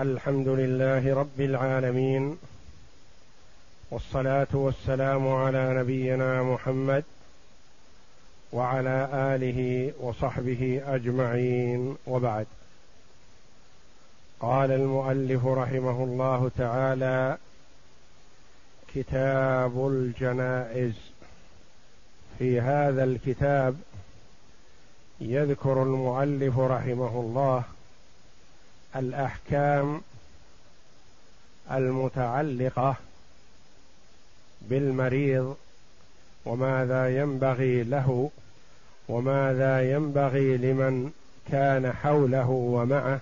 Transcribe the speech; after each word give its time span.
الحمد 0.00 0.48
لله 0.48 1.14
رب 1.14 1.40
العالمين 1.40 2.38
والصلاة 3.90 4.46
والسلام 4.52 5.28
على 5.28 5.74
نبينا 5.74 6.42
محمد 6.42 7.04
وعلى 8.52 9.08
آله 9.12 9.92
وصحبه 10.00 10.82
أجمعين 10.86 11.96
وبعد. 12.06 12.46
قال 14.40 14.72
المؤلف 14.72 15.46
رحمه 15.46 16.04
الله 16.04 16.50
تعالى 16.58 17.38
كتاب 18.94 19.86
الجنائز. 19.86 20.94
في 22.38 22.60
هذا 22.60 23.04
الكتاب 23.04 23.76
يذكر 25.20 25.82
المؤلف 25.82 26.58
رحمه 26.58 27.20
الله 27.20 27.64
الأحكام 28.96 30.00
المتعلقة 31.70 32.96
بالمريض 34.62 35.56
وماذا 36.44 37.18
ينبغي 37.18 37.82
له 37.82 38.30
وماذا 39.08 39.92
ينبغي 39.92 40.56
لمن 40.56 41.12
كان 41.50 41.92
حوله 41.92 42.48
ومعه 42.50 43.20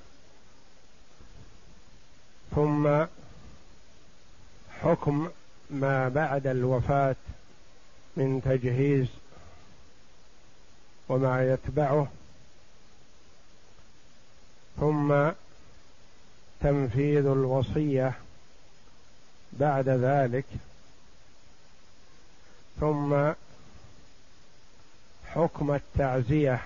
ثم 2.54 3.04
حكم 4.82 5.28
ما 5.70 6.08
بعد 6.08 6.46
الوفاة 6.46 7.16
من 8.16 8.42
تجهيز 8.44 9.06
وما 11.08 11.52
يتبعه 11.52 12.06
ثم 14.80 15.30
تنفيذ 16.60 17.26
الوصية 17.26 18.12
بعد 19.52 19.88
ذلك 19.88 20.44
ثم 22.80 23.32
حكم 25.26 25.74
التعزية 25.74 26.60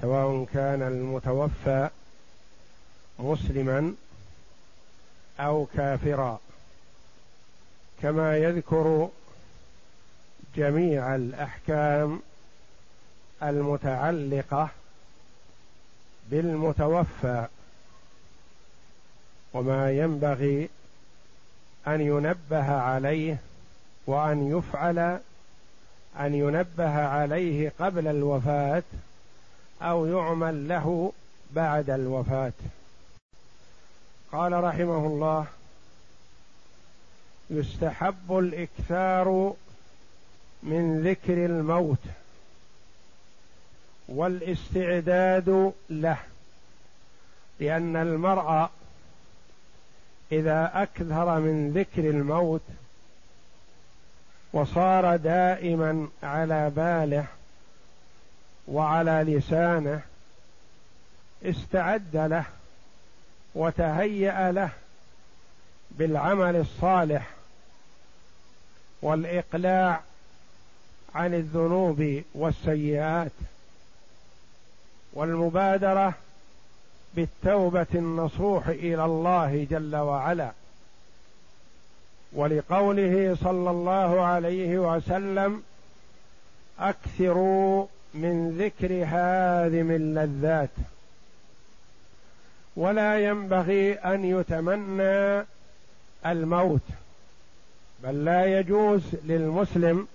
سواء 0.00 0.46
كان 0.54 0.82
المتوفى 0.82 1.90
مسلما 3.18 3.94
أو 5.40 5.66
كافرا. 5.74 6.40
كما 8.02 8.36
يذكر 8.36 9.08
جميع 10.56 11.14
الأحكام 11.14 12.22
المتعلقة 13.42 14.68
بالمتوفى. 16.30 17.46
وما 19.56 19.90
ينبغي 19.90 20.68
أن 21.86 22.00
ينبه 22.00 22.72
عليه 22.72 23.36
وأن 24.06 24.58
يفعل 24.58 24.98
أن 26.20 26.34
ينبه 26.34 27.06
عليه 27.06 27.72
قبل 27.78 28.08
الوفاة 28.08 28.82
أو 29.82 30.06
يعمل 30.06 30.68
له 30.68 31.12
بعد 31.50 31.90
الوفاة. 31.90 32.52
قال 34.32 34.64
رحمه 34.64 35.06
الله 35.06 35.46
يستحب 37.50 38.38
الإكثار 38.38 39.54
من 40.62 41.02
ذكر 41.02 41.46
الموت 41.46 42.02
والاستعداد 44.08 45.72
له 45.90 46.18
لأن 47.60 47.96
المرء 47.96 48.68
إذا 50.32 50.70
أكثر 50.74 51.40
من 51.40 51.72
ذكر 51.72 52.10
الموت 52.10 52.62
وصار 54.52 55.16
دائما 55.16 56.08
على 56.22 56.70
باله 56.70 57.26
وعلى 58.68 59.24
لسانه 59.36 60.00
استعد 61.44 62.16
له 62.16 62.44
وتهيأ 63.54 64.52
له 64.52 64.70
بالعمل 65.90 66.56
الصالح 66.56 67.30
والإقلاع 69.02 70.00
عن 71.14 71.34
الذنوب 71.34 72.22
والسيئات 72.34 73.32
والمبادرة 75.12 76.14
بالتوبة 77.16 77.86
النصوح 77.94 78.68
إلى 78.68 79.04
الله 79.04 79.66
جل 79.70 79.96
وعلا. 79.96 80.50
ولقوله 82.32 83.36
صلى 83.42 83.70
الله 83.70 84.20
عليه 84.20 84.78
وسلم 84.78 85.62
أكثروا 86.78 87.86
من 88.14 88.58
ذكر 88.58 89.04
هادم 89.04 89.90
اللذات. 89.90 90.70
ولا 92.76 93.18
ينبغي 93.18 93.94
أن 93.94 94.24
يتمنى 94.24 95.44
الموت 96.26 96.86
بل 98.02 98.24
لا 98.24 98.58
يجوز 98.58 99.02
للمسلم 99.24 100.08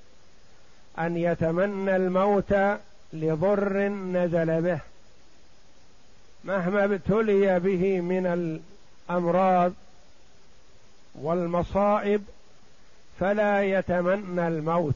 أن 0.99 1.17
يتمنى 1.17 1.95
الموت 1.95 2.55
لضر 3.13 3.77
نزل 3.87 4.61
به. 4.61 4.90
مهما 6.43 6.83
ابتلي 6.83 7.59
به 7.59 8.01
من 8.01 8.25
الأمراض 9.09 9.73
والمصائب 11.15 12.23
فلا 13.19 13.63
يتمنى 13.63 14.47
الموت 14.47 14.95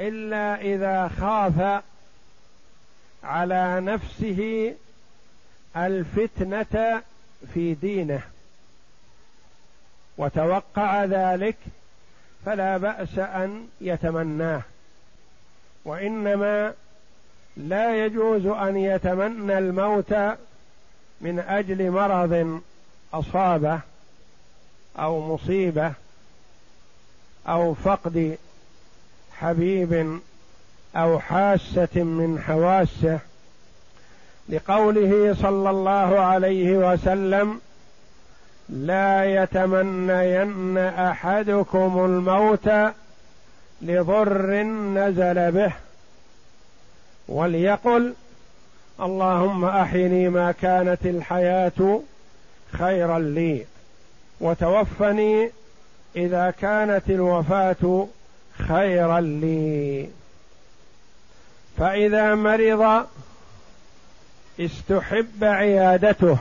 إلا 0.00 0.60
إذا 0.60 1.08
خاف 1.08 1.82
على 3.24 3.80
نفسه 3.80 4.74
الفتنة 5.76 7.02
في 7.54 7.74
دينه 7.74 8.22
وتوقع 10.18 11.04
ذلك 11.04 11.56
فلا 12.46 12.76
بأس 12.76 13.18
أن 13.18 13.68
يتمناه 13.80 14.62
وإنما 15.84 16.74
لا 17.68 18.04
يجوز 18.04 18.46
أن 18.46 18.76
يتمنى 18.76 19.58
الموت 19.58 20.14
من 21.20 21.38
أجل 21.48 21.90
مرض 21.90 22.60
أصابه 23.14 23.80
أو 24.98 25.34
مصيبة 25.34 25.92
أو 27.48 27.74
فقد 27.74 28.38
حبيب 29.32 30.20
أو 30.96 31.18
حاسة 31.18 32.02
من 32.02 32.42
حواسة. 32.46 33.18
لقوله 34.48 35.36
صلى 35.42 35.70
الله 35.70 36.20
عليه 36.20 36.92
وسلم 36.92 37.60
لا 38.68 39.42
يتمنين 39.42 40.78
أحدكم 40.78 42.04
الموت 42.04 42.70
لضر 43.82 44.62
نزل 44.62 45.52
به. 45.52 45.72
وليقل 47.30 48.14
اللهم 49.00 49.64
أحيني 49.64 50.28
ما 50.28 50.52
كانت 50.52 51.06
الحياة 51.06 52.00
خيرا 52.72 53.18
لي 53.18 53.66
وتوفني 54.40 55.50
إذا 56.16 56.50
كانت 56.60 57.10
الوفاة 57.10 58.06
خيرا 58.68 59.20
لي. 59.20 60.08
فإذا 61.78 62.34
مرض 62.34 63.06
استحب 64.60 65.44
عيادته 65.44 66.38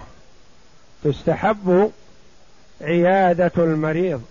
تستحب 1.03 1.91
عيادة 2.81 3.51
المريض. 3.57 4.23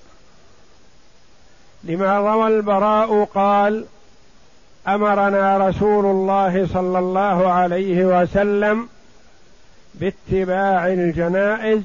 لما 1.85 2.19
روى 2.19 2.47
البراء 2.47 3.25
قال 3.25 3.85
أمرنا 4.95 5.69
رسول 5.69 6.07
الله 6.07 6.69
صلى 6.73 6.99
الله 6.99 7.53
عليه 7.53 8.05
وسلم 8.05 8.89
باتباع 9.95 10.87
الجنائز 10.87 11.83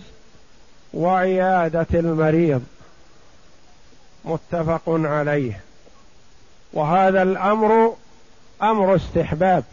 وعيادة 0.94 1.88
المريض. 1.94 2.64
متفق 4.26 4.82
عليه. 4.88 5.60
وهذا 6.74 7.22
الأمر 7.22 7.94
أمر 8.62 8.96
استحباب. 8.96 9.64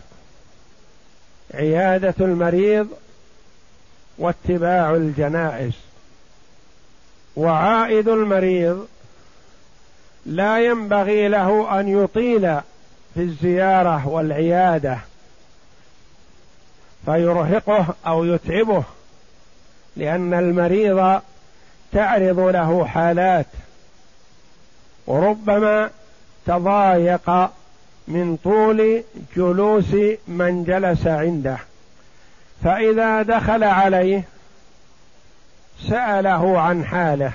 عيادة 1.54 2.14
المريض 2.20 2.88
واتباع 4.18 4.94
الجنائز. 4.94 5.72
وعائد 7.36 8.08
المريض 8.08 8.86
لا 10.26 10.58
ينبغي 10.58 11.28
له 11.28 11.80
أن 11.80 11.88
يطيل 11.88 12.60
في 13.14 13.20
الزيارة 13.20 14.08
والعيادة 14.08 14.98
فيرهقه 17.04 17.94
أو 18.06 18.24
يتعبه 18.24 18.84
لأن 19.96 20.34
المريض 20.34 21.20
تعرض 21.92 22.40
له 22.40 22.84
حالات 22.84 23.46
وربما 25.06 25.90
تضايق 26.46 27.50
من 28.08 28.38
طول 28.44 29.02
جلوس 29.36 29.94
من 30.28 30.64
جلس 30.64 31.06
عنده. 31.06 31.58
فإذا 32.64 33.22
دخل 33.22 33.64
عليه 33.64 34.22
سأله 35.88 36.60
عن 36.60 36.84
حاله 36.84 37.32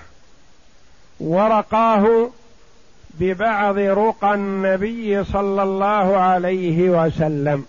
ورقاه 1.20 2.30
ببعض 3.20 3.78
رقى 3.78 4.34
النبي 4.34 5.24
صلى 5.24 5.64
الله 5.64 6.18
عليه 6.18 6.90
وسلم. 6.90 7.66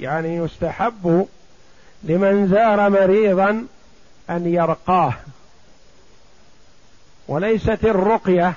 يعني 0.00 0.36
يستحب 0.36 1.26
لمن 2.02 2.48
زار 2.48 2.90
مريضا 2.90 3.66
أن 4.30 4.46
يرقاه. 4.46 5.14
وليست 7.28 7.84
الرقية 7.84 8.52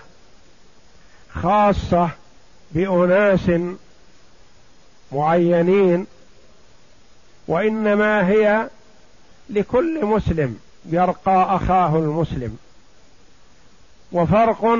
خاصة 1.33 2.09
بأناس 2.71 3.51
معينين 5.12 6.07
وإنما 7.47 8.27
هي 8.27 8.69
لكل 9.50 10.06
مسلم 10.06 10.59
يرقى 10.85 11.56
أخاه 11.56 11.95
المسلم. 11.95 12.57
وفرق 14.12 14.80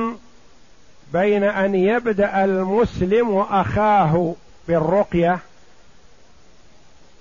بين 1.14 1.44
أن 1.44 1.76
يبدأ 1.76 2.44
المسلم 2.46 3.38
اخاه 3.38 4.36
بالرقية 4.68 5.40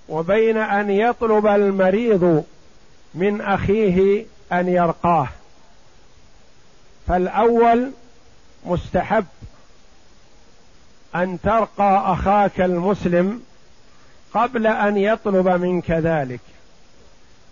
وبين 0.09 0.57
أن 0.57 0.89
يطلب 0.89 1.47
المريض 1.47 2.43
من 3.13 3.41
أخيه 3.41 4.25
أن 4.51 4.67
يرقاه. 4.67 5.27
فالأول 7.07 7.91
مستحب 8.65 9.25
أن 11.15 11.37
ترقى 11.43 12.13
أخاك 12.13 12.61
المسلم 12.61 13.43
قبل 14.33 14.67
أن 14.67 14.97
يطلب 14.97 15.47
منك 15.47 15.91
ذلك. 15.91 16.39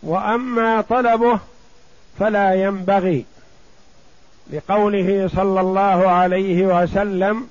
وأما 0.04 0.81
طلبه 0.81 1.40
فلا 2.19 2.54
ينبغي 2.54 3.25
لقوله 4.53 5.29
صلى 5.35 5.61
الله 5.61 6.07
عليه 6.09 6.81
وسلم 6.83 7.47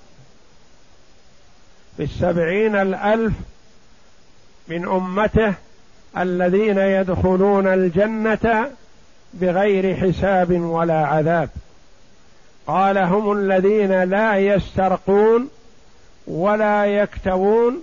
في 1.97 2.03
السبعين 2.03 2.77
الألف 2.77 3.33
من 4.69 4.89
أمته 4.89 5.55
الذين 6.19 6.79
يدخلون 6.79 7.67
الجنة 7.67 8.71
بغير 9.35 9.97
حساب 9.97 10.51
ولا 10.61 11.07
عذاب. 11.07 11.49
قال 12.67 12.99
هم 12.99 13.33
الذين 13.33 14.03
لا 14.03 14.39
يسترقون 14.39 15.49
ولا 16.27 16.85
يكتوون 16.85 17.83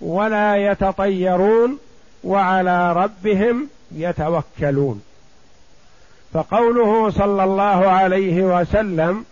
ولا 0.00 0.56
يتطيرون 0.56 1.78
وعلى 2.24 2.92
ربهم 2.92 3.68
يتوكلون. 3.92 5.02
فقوله 6.34 7.10
صلى 7.10 7.44
الله 7.44 7.88
عليه 7.88 8.42
وسلم 8.42 9.24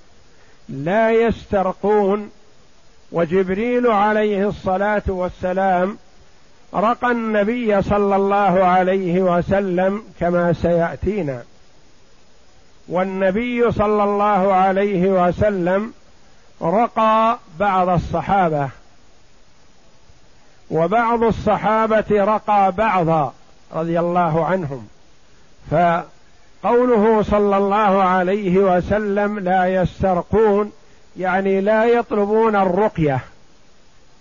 لا 0.68 1.10
يسترقون 1.10 2.30
وجبريل 3.12 3.86
عليه 3.86 4.48
الصلاة 4.48 5.02
والسلام 5.06 5.98
رقى 6.74 7.10
النبي 7.10 7.82
صلى 7.82 8.16
الله 8.16 8.64
عليه 8.64 9.20
وسلم 9.20 10.02
كما 10.20 10.52
سيأتينا. 10.52 11.42
والنبي 12.88 13.72
صلى 13.72 14.04
الله 14.04 14.54
عليه 14.54 15.08
وسلم 15.08 15.92
رقى 16.62 17.38
بعض 17.58 17.88
الصحابة 17.88 18.68
وبعض 20.70 21.22
الصحابة 21.22 22.04
رقى 22.10 22.72
بعضا 22.72 23.32
رضي 23.74 24.00
الله 24.00 24.44
عنهم. 24.44 24.88
فقوله 26.62 27.22
صلى 27.22 27.56
الله 27.56 28.02
عليه 28.02 28.58
وسلم 28.58 29.38
لا 29.38 29.66
يسترقون 29.66 30.72
يعني 31.16 31.60
لا 31.60 31.84
يطلبون 31.84 32.56
الرقية 32.56 33.20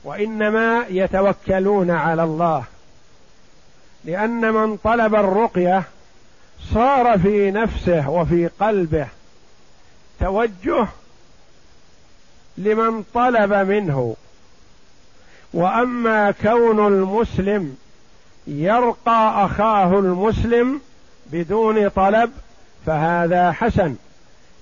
وإنما 0.04 0.86
يتوكلون 0.90 1.92
على 1.92 2.24
الله. 2.24 2.64
لأن 4.06 4.54
من 4.54 4.78
طلب 4.78 5.16
الرقية 5.16 5.84
صار 6.74 7.20
في 7.20 7.52
نفسه 7.52 8.10
وفي 8.10 8.48
قلبه 8.60 9.08
توجه 10.20 10.88
لمن 12.58 13.04
طلب 13.14 13.54
منه. 13.54 14.16
وأما 15.54 16.32
كون 16.32 16.88
المسلم 16.88 17.78
يرقى 18.48 19.46
أخاه 19.46 20.00
المسلم 20.00 20.82
بدون 21.32 21.90
طلب 21.90 22.32
فهذا 22.86 23.52
حسن. 23.52 23.96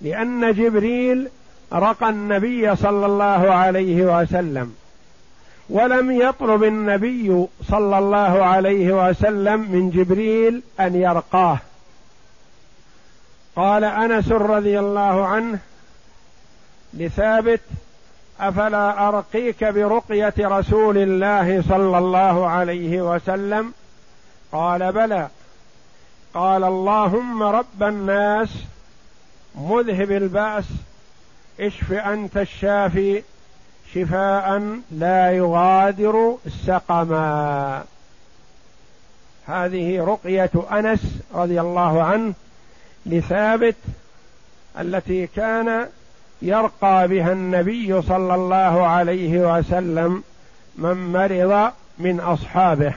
لأن 0.02 0.54
جبريل 0.54 1.30
رقى 1.74 2.10
النبي 2.10 2.76
صلى 2.76 3.06
الله 3.06 3.54
عليه 3.54 4.22
وسلم. 4.22 4.76
ولم 5.70 6.12
يطلب 6.12 6.64
النبي 6.64 7.46
صلى 7.70 7.98
الله 7.98 8.44
عليه 8.46 9.10
وسلم 9.10 9.60
من 9.60 9.90
جبريل 9.90 10.62
أن 10.80 10.96
يرقاه. 10.96 11.58
قال 13.56 13.84
أنس 13.84 14.32
رضي 14.32 14.80
الله 14.80 15.26
عنه 15.26 15.60
لثابت 16.94 17.62
أفلا 18.40 19.08
أرقيك 19.08 19.64
برقية 19.64 20.34
رسول 20.40 20.98
الله 20.98 21.64
صلى 21.70 21.98
الله 21.98 22.48
عليه 22.48 23.14
وسلم؟ 23.16 23.74
قال 24.52 24.92
بلى. 24.92 25.28
قال 26.34 26.64
اللهم 26.64 27.44
رب 27.44 27.84
الناس 27.84 28.50
مذهب 29.56 30.12
البأس 30.12 30.66
اشف 31.60 31.92
أنت 31.92 32.38
الشافي 32.38 33.24
شفاء 33.94 34.80
لا 34.92 35.32
يغادر 35.32 36.38
سقما 36.66 37.84
هذه 39.48 40.04
رقية 40.04 40.52
أنس 40.72 41.02
رضي 41.34 41.62
الله 41.62 42.04
عنه 42.04 42.34
لثابت 43.06 43.76
التي 44.80 45.28
كان 45.28 45.88
يرقى 46.42 47.08
بها 47.08 47.32
النبي 47.32 48.02
صلى 48.02 48.36
الله 48.36 48.88
عليه 48.88 49.58
وسلم 49.58 50.24
من 50.76 51.12
مرض 51.12 51.72
من 52.00 52.20
أصحابه. 52.20 52.94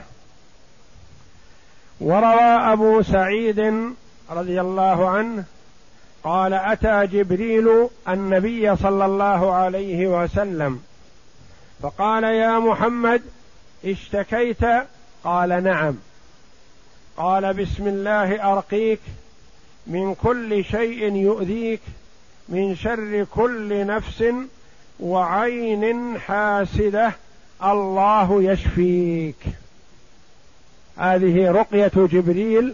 وروى 2.03 2.73
أبو 2.73 3.01
سعيد 3.01 3.59
رضي 4.29 4.61
الله 4.61 5.09
عنه 5.09 5.43
قال 6.23 6.53
أتى 6.53 7.07
جبريل 7.07 7.89
النبي 8.09 8.75
صلى 8.75 9.05
الله 9.05 9.53
عليه 9.53 10.07
وسلم 10.07 10.81
فقال 11.81 12.23
يا 12.23 12.59
محمد 12.59 13.21
اشتكيت؟ 13.85 14.65
قال 15.23 15.63
نعم. 15.63 15.95
قال 17.17 17.53
بسم 17.53 17.87
الله 17.87 18.53
أرقيك 18.53 19.01
من 19.87 20.15
كل 20.15 20.65
شيء 20.65 21.15
يؤذيك 21.15 21.81
من 22.49 22.75
شر 22.75 23.25
كل 23.31 23.85
نفس 23.87 24.23
وعين 24.99 26.19
حاسدة 26.19 27.11
الله 27.63 28.43
يشفيك. 28.43 29.62
هذه 30.97 31.51
رقية 31.51 31.91
جبريل 31.95 32.73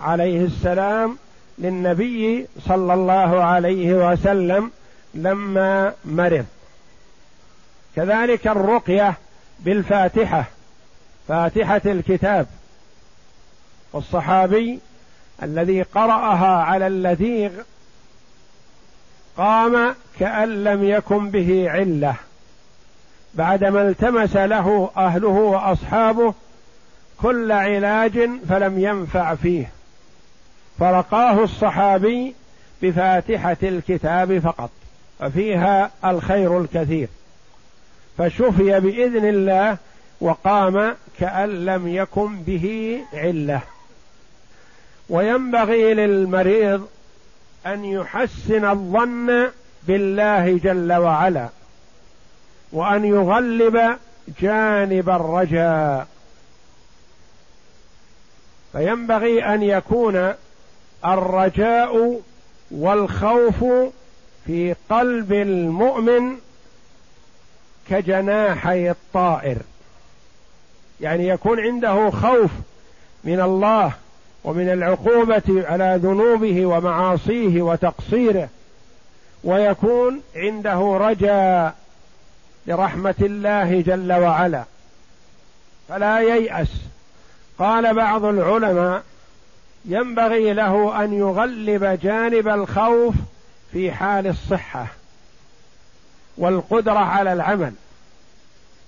عليه 0.00 0.44
السلام 0.44 1.18
للنبي 1.58 2.46
صلى 2.68 2.94
الله 2.94 3.44
عليه 3.44 4.12
وسلم 4.12 4.70
لما 5.14 5.92
مرض. 6.04 6.46
كذلك 7.96 8.46
الرقية 8.46 9.14
بالفاتحة 9.60 10.44
فاتحة 11.28 11.82
الكتاب. 11.86 12.46
والصحابي 13.92 14.80
الذي 15.42 15.82
قرأها 15.82 16.62
على 16.62 16.86
اللذيغ 16.86 17.50
قام 19.36 19.94
كأن 20.18 20.64
لم 20.64 20.84
يكن 20.84 21.30
به 21.30 21.70
علة. 21.70 22.14
بعدما 23.34 23.82
التمس 23.82 24.36
له 24.36 24.90
أهله 24.96 25.28
وأصحابه 25.28 26.34
كل 27.22 27.52
علاج 27.52 28.30
فلم 28.48 28.78
ينفع 28.78 29.34
فيه. 29.34 29.70
فرقاه 30.78 31.44
الصحابي 31.44 32.34
بفاتحة 32.82 33.56
الكتاب 33.62 34.38
فقط 34.38 34.70
وفيها 35.20 35.90
الخير 36.04 36.60
الكثير. 36.60 37.08
فشفي 38.18 38.80
بإذن 38.80 39.28
الله 39.28 39.76
وقام 40.20 40.94
كأن 41.18 41.64
لم 41.64 41.88
يكن 41.88 42.42
به 42.42 42.98
علة. 43.14 43.60
وينبغي 45.08 45.94
للمريض 45.94 46.86
أن 47.66 47.84
يحسن 47.84 48.64
الظن 48.64 49.46
بالله 49.88 50.58
جل 50.58 50.92
وعلا 50.92 51.48
وأن 52.72 53.04
يغلب 53.04 53.96
جانب 54.40 55.10
الرجاء. 55.10 56.06
فينبغي 58.72 59.44
أن 59.44 59.62
يكون 59.62 60.34
الرجاء 61.04 62.20
والخوف 62.70 63.64
في 64.46 64.74
قلب 64.90 65.32
المؤمن 65.32 66.36
كجناحي 67.88 68.90
الطائر. 68.90 69.56
يعني 71.00 71.28
يكون 71.28 71.60
عنده 71.60 72.10
خوف 72.10 72.50
من 73.24 73.40
الله 73.40 73.92
ومن 74.44 74.68
العقوبة 74.68 75.42
على 75.48 76.00
ذنوبه 76.02 76.66
ومعاصيه 76.66 77.62
وتقصيره 77.62 78.48
ويكون 79.44 80.20
عنده 80.36 80.96
رجاء 81.00 81.74
لرحمة 82.66 83.14
الله 83.20 83.80
جل 83.80 84.12
وعلا 84.12 84.64
فلا 85.88 86.20
ييأس. 86.20 86.89
قال 87.60 87.94
بعض 87.94 88.24
العلماء 88.24 89.02
ينبغي 89.84 90.52
له 90.52 91.04
أن 91.04 91.12
يغلب 91.12 91.98
جانب 92.02 92.48
الخوف 92.48 93.14
في 93.72 93.92
حال 93.92 94.26
الصحة 94.26 94.86
والقدرة 96.36 96.98
على 96.98 97.32
العمل 97.32 97.72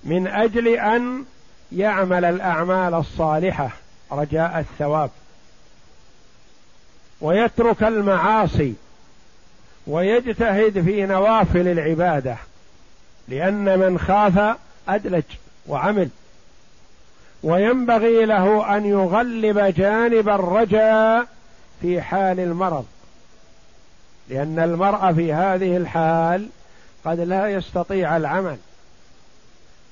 من 0.04 0.26
أجل 0.26 0.68
أن 0.68 1.24
يعمل 1.72 2.24
الأعمال 2.24 2.94
الصالحة 2.94 3.70
رجاء 4.12 4.58
الثواب. 4.58 5.10
ويترك 7.20 7.82
المعاصي 7.82 8.74
ويجتهد 9.86 10.84
في 10.84 11.06
نوافل 11.06 11.68
العبادة 11.68 12.36
لأن 13.28 13.78
من 13.78 13.98
خاف 13.98 14.56
أدلج 14.88 15.24
وعمل. 15.66 16.08
وينبغي 17.42 18.24
له 18.24 18.76
أن 18.76 18.86
يغلب 18.86 19.58
جانب 19.58 20.28
الرجاء 20.28 21.26
في 21.80 22.02
حال 22.02 22.40
المرض. 22.40 22.86
لأن 24.28 24.58
المرء 24.58 25.12
في 25.12 25.32
هذه 25.32 25.76
الحال 25.76 26.48
قد 27.04 27.20
لا 27.20 27.48
يستطيع 27.48 28.16
العمل. 28.16 28.56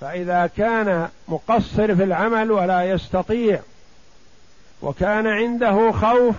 فإذا 0.00 0.50
كان 0.56 1.08
مقصر 1.28 1.96
في 1.96 2.04
العمل 2.04 2.50
ولا 2.50 2.84
يستطيع 2.84 3.60
وكان 4.82 5.26
عنده 5.26 5.92
خوف 5.92 6.34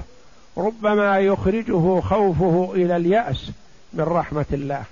ربما 0.57 1.19
يخرجه 1.19 1.99
خوفه 1.99 2.71
إلى 2.75 2.95
اليأس 2.95 3.51
من 3.93 4.03
رحمة 4.03 4.45
الله. 4.53 4.83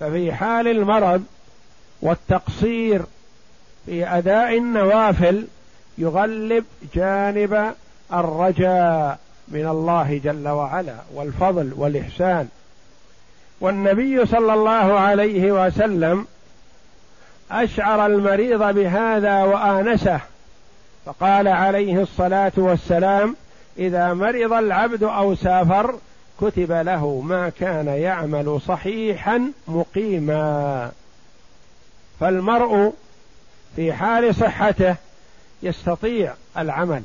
ففي 0.00 0.32
حال 0.32 0.68
المرض 0.68 1.24
والتقصير 2.02 3.02
في 3.86 4.08
أداء 4.08 4.58
النوافل 4.58 5.46
يغلب 5.98 6.64
جانب 6.94 7.74
الرجاء 8.12 9.18
من 9.48 9.66
الله 9.66 10.20
جل 10.24 10.48
وعلا 10.48 10.94
والفضل 11.14 11.72
والإحسان. 11.76 12.48
والنبي 13.60 14.26
صلى 14.26 14.54
الله 14.54 14.98
عليه 14.98 15.66
وسلم 15.66 16.26
أشعر 17.50 18.06
المريض 18.06 18.74
بهذا 18.74 19.42
وآنسه 19.42 20.20
فقال 21.06 21.48
عليه 21.48 22.02
الصلاة 22.02 22.52
والسلام 22.56 23.36
إذا 23.78 24.14
مرض 24.14 24.52
العبد 24.52 25.02
أو 25.02 25.34
سافر 25.34 25.94
كتب 26.40 26.72
له 26.72 27.20
ما 27.20 27.48
كان 27.48 27.86
يعمل 27.86 28.60
صحيحا 28.66 29.52
مقيما. 29.68 30.90
فالمرء 32.20 32.92
في 33.76 33.92
حال 33.92 34.34
صحته 34.34 34.96
يستطيع 35.62 36.34
العمل. 36.58 37.02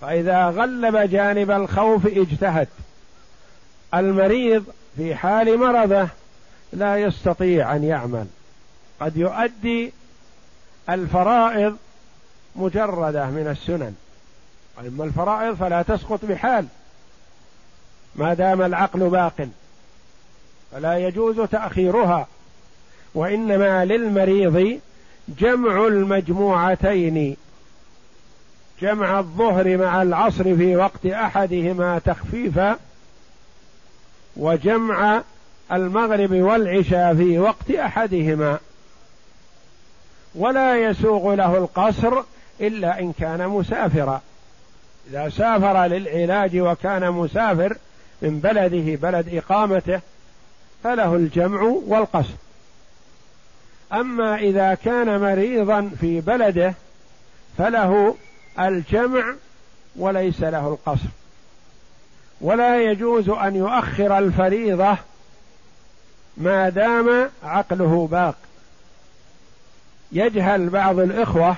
فإذا 0.00 0.46
غلب 0.46 0.96
جانب 0.96 1.50
الخوف 1.50 2.06
اجتهد. 2.06 2.68
المريض 3.94 4.64
في 4.96 5.14
حال 5.14 5.58
مرضه 5.58 6.08
لا 6.72 6.96
يستطيع 6.96 7.76
أن 7.76 7.84
يعمل. 7.84 8.26
قد 9.00 9.16
يؤدي 9.16 9.92
الفرائض 10.90 11.76
مجردة 12.56 13.26
من 13.26 13.48
السنن. 13.50 13.94
أما 14.80 15.04
الفرائض 15.04 15.54
فلا 15.54 15.82
تسقط 15.82 16.24
بحال. 16.24 16.66
ما 18.16 18.34
دام 18.34 18.62
العقل 18.62 19.08
باق 19.08 19.48
فلا 20.72 20.98
يجوز 20.98 21.40
تأخيرها. 21.40 22.26
وإنما 23.14 23.84
للمريض 23.84 24.80
جمع 25.28 25.86
المجموعتين. 25.86 27.36
جمع 28.80 29.18
الظهر 29.18 29.76
مع 29.76 30.02
العصر 30.02 30.56
في 30.56 30.76
وقت 30.76 31.06
أحدهما 31.06 31.98
تخفيفا 31.98 32.78
وجمع 34.36 35.22
المغرب 35.72 36.32
والعشاء 36.32 37.14
في 37.14 37.38
وقت 37.38 37.70
أحدهما. 37.70 38.58
ولا 40.34 40.76
يسوغ 40.76 41.34
له 41.34 41.56
القصر 41.58 42.22
إلا 42.60 43.00
إن 43.00 43.12
كان 43.12 43.48
مسافرا. 43.48 44.20
إذا 45.10 45.28
سافر 45.28 45.86
للعلاج 45.86 46.56
وكان 46.56 47.10
مسافر 47.10 47.76
من 48.22 48.40
بلده 48.40 49.10
بلد 49.10 49.34
إقامته 49.34 50.00
فله 50.84 51.14
الجمع 51.14 51.62
والقصر. 51.62 52.34
أما 53.94 54.36
إذا 54.36 54.74
كان 54.74 55.20
مريضا 55.20 55.90
في 56.00 56.20
بلده 56.20 56.74
فله 57.58 58.16
الجمع 58.60 59.34
وليس 59.96 60.40
له 60.40 60.68
القصر. 60.68 61.08
ولا 62.40 62.82
يجوز 62.82 63.28
أن 63.28 63.56
يؤخر 63.56 64.18
الفريضة 64.18 64.96
ما 66.36 66.68
دام 66.68 67.30
عقله 67.42 68.08
باق. 68.10 68.34
يجهل 70.12 70.68
بعض 70.68 70.98
الإخوة 70.98 71.56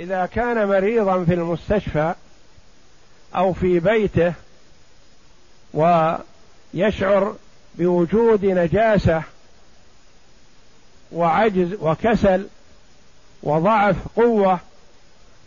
إذا 0.00 0.26
كان 0.26 0.68
مريضا 0.68 1.24
في 1.24 1.34
المستشفى 1.34 2.14
أو 3.36 3.52
في 3.52 3.80
بيته 3.80 4.32
ويشعر 5.74 7.36
بوجود 7.74 8.44
نجاسة 8.44 9.22
وعجز 11.12 11.72
وكسل 11.80 12.46
وضعف 13.42 13.96
قوة 14.16 14.58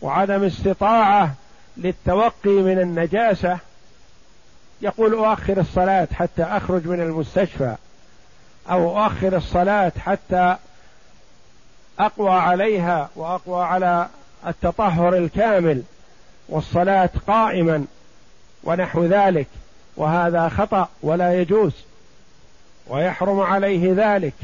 وعدم 0.02 0.44
استطاعة 0.44 1.34
للتوقي 1.76 2.50
من 2.50 2.78
النجاسة. 2.78 3.58
يقول 4.82 5.14
أؤخر 5.14 5.60
الصلاة 5.60 6.08
حتى 6.14 6.42
أخرج 6.42 6.86
من 6.86 7.00
المستشفى 7.00 7.74
أو 8.70 9.04
أؤخر 9.04 9.36
الصلاة 9.36 9.92
حتى 9.98 10.56
أقوى 11.98 12.30
عليها 12.30 13.10
وأقوى 13.16 13.64
على 13.64 14.08
التطهر 14.46 15.16
الكامل 15.16 15.82
والصلاة 16.48 17.10
قائما 17.26 17.84
ونحو 18.64 19.04
ذلك 19.04 19.46
وهذا 19.96 20.48
خطأ 20.48 20.88
ولا 21.02 21.40
يجوز 21.40 21.72
ويحرم 22.86 23.40
عليه 23.40 23.92
ذلك. 23.96 24.34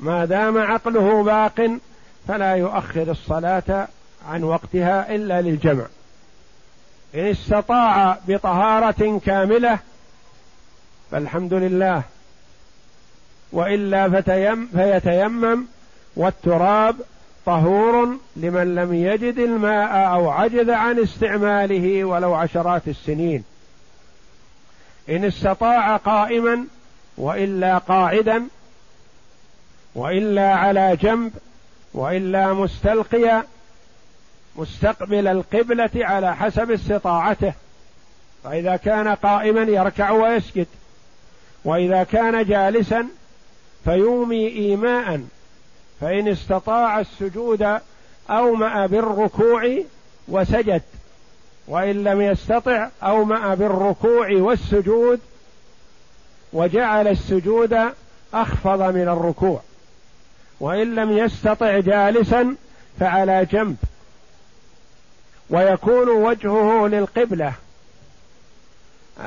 ما 0.00 0.24
دام 0.24 0.58
عقله 0.58 1.22
باق 1.22 1.70
فلا 2.28 2.54
يؤخر 2.54 3.10
الصلاة 3.10 3.88
عن 4.28 4.42
وقتها 4.42 5.14
إلا 5.14 5.40
للجمع. 5.40 5.84
إن 7.14 7.26
استطاع 7.26 8.18
بطهارة 8.28 9.20
كاملة 9.26 9.78
فالحمد 11.10 11.54
لله. 11.54 12.02
وإلا 13.52 14.22
فيتيمم 14.72 15.64
والتراب 16.16 16.96
طهور 17.46 18.16
لمن 18.36 18.74
لم 18.74 18.94
يجد 18.94 19.38
الماء 19.38 20.14
أو 20.14 20.30
عجز 20.30 20.70
عن 20.70 20.98
استعماله 20.98 22.04
ولو 22.04 22.34
عشرات 22.34 22.88
السنين. 22.88 23.44
إن 25.08 25.24
استطاع 25.24 25.96
قائما 25.96 26.64
وإلا 27.16 27.78
قاعدا 27.78 28.48
وإلا 29.98 30.54
على 30.54 30.96
جنب 30.96 31.32
وإلا 31.94 32.52
مستلقيا 32.52 33.44
مستقبل 34.56 35.26
القبلة 35.26 35.90
على 35.94 36.36
حسب 36.36 36.70
استطاعته. 36.70 37.52
فإذا 38.44 38.76
كان 38.76 39.08
قائما 39.08 39.62
يركع 39.62 40.10
ويسجد. 40.10 40.66
وإذا 41.64 42.02
كان 42.02 42.44
جالسا 42.44 43.06
فيومي 43.84 44.48
إيماء 44.48 45.20
فإن 46.00 46.28
استطاع 46.28 47.00
السجود 47.00 47.78
أومأ 48.30 48.86
بالركوع 48.86 49.78
وسجد. 50.28 50.82
وإن 51.68 52.04
لم 52.04 52.20
يستطع 52.20 52.88
أومأ 53.02 53.54
بالركوع 53.54 54.28
والسجود 54.32 55.20
وجعل 56.52 57.08
السجود 57.08 57.78
أخفض 58.34 58.82
من 58.82 59.08
الركوع. 59.08 59.60
وإن 60.60 60.94
لم 60.94 61.18
يستطع 61.18 61.78
جالسا 61.78 62.56
فعلى 63.00 63.46
جنب. 63.52 63.76
ويكون 65.50 66.08
وجهه 66.08 66.86
للقبلة 66.86 67.52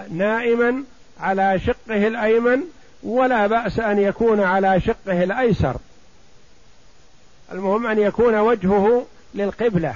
نائما 0.09 0.83
على 1.19 1.59
شقه 1.59 2.07
الأيمن 2.07 2.61
ولا 3.03 3.47
بأس 3.47 3.79
أن 3.79 3.99
يكون 3.99 4.39
على 4.39 4.81
شقه 4.81 5.23
الأيسر. 5.23 5.75
المهم 7.51 7.87
أن 7.87 7.99
يكون 7.99 8.35
وجهه 8.35 9.05
للقبلة. 9.33 9.95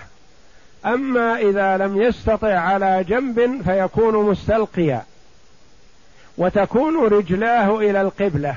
أما 0.85 1.37
إذا 1.37 1.77
لم 1.77 2.01
يستطع 2.01 2.59
على 2.59 3.03
جنب 3.03 3.61
فيكون 3.65 4.29
مستلقيا 4.29 5.03
وتكون 6.37 7.07
رجلاه 7.07 7.77
إلى 7.77 8.01
القبلة. 8.01 8.55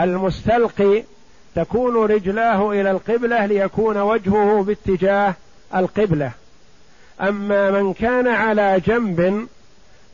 المستلقي 0.00 1.04
تكون 1.54 1.96
رجلاه 1.96 2.70
إلى 2.70 2.90
القبلة 2.90 3.46
ليكون 3.46 3.96
وجهه 3.96 4.62
باتجاه 4.62 5.34
القبلة. 5.74 6.30
أما 7.20 7.70
من 7.70 7.92
كان 7.94 8.28
على 8.28 8.80
جنب 8.86 9.48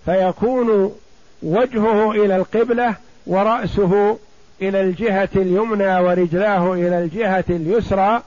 فيكون 0.04 0.94
وجهه 1.42 2.10
إلى 2.10 2.36
القبلة 2.36 2.94
ورأسه 3.26 4.18
إلى 4.62 4.80
الجهة 4.80 5.28
اليمنى 5.36 6.00
ورجلاه 6.00 6.72
إلى 6.72 6.98
الجهة 6.98 7.44
اليسرى 7.50 8.22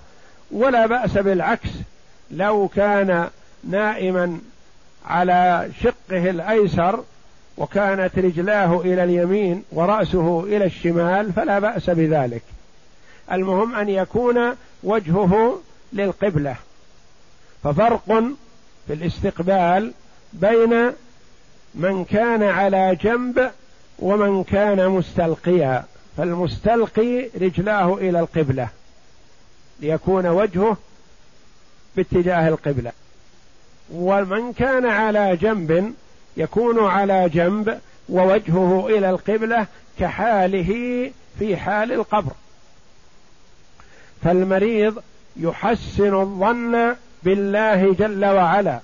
ولا 0.51 0.86
بأس 0.86 1.17
بالعكس 1.17 1.70
لو 2.32 2.67
كان 2.75 3.29
نائما 3.63 4.39
على 5.05 5.70
شقه 5.82 6.29
الأيسر 6.29 7.03
وكانت 7.58 8.20
رجلاه 8.20 8.82
إلى 8.82 9.03
اليمين 9.03 9.63
ورأسه 9.72 10.43
إلى 10.43 10.65
الشمال 10.65 11.34
فلا 11.34 11.60
بأس 11.60 11.89
بذلك. 11.89 12.41
المهم 13.31 13.75
أن 13.75 13.89
يكون 13.89 14.55
وجهه 14.83 15.59
للقبلة. 15.93 16.55
ففرق 17.63 18.23
في 18.87 18.93
الاستقبال 18.93 19.91
بين 20.33 20.91
من 21.75 22.05
كان 22.05 22.43
على 22.43 22.97
جنب 23.01 23.51
ومن 23.99 24.43
كان 24.43 24.89
مستلقيا. 24.89 25.83
فالمستلقي 26.17 27.29
رجلاه 27.41 27.93
إلى 27.93 28.19
القبلة. 28.19 28.67
ليكون 29.79 30.27
وجهه 30.27 30.77
باتجاه 31.95 32.47
القبلة. 32.47 32.91
ومن 33.91 34.53
كان 34.53 34.85
على 34.85 35.37
جنب 35.37 35.93
يكون 36.37 36.85
على 36.85 37.29
جنب 37.29 37.79
ووجهه 38.09 38.87
إلى 38.87 39.09
القبلة 39.09 39.67
كحاله 39.99 41.11
في 41.39 41.57
حال 41.57 41.91
القبر. 41.91 42.31
فالمريض 44.23 45.01
يحسن 45.37 46.15
الظن 46.21 46.95
بالله 47.23 47.93
جل 47.93 48.25
وعلا. 48.25 48.79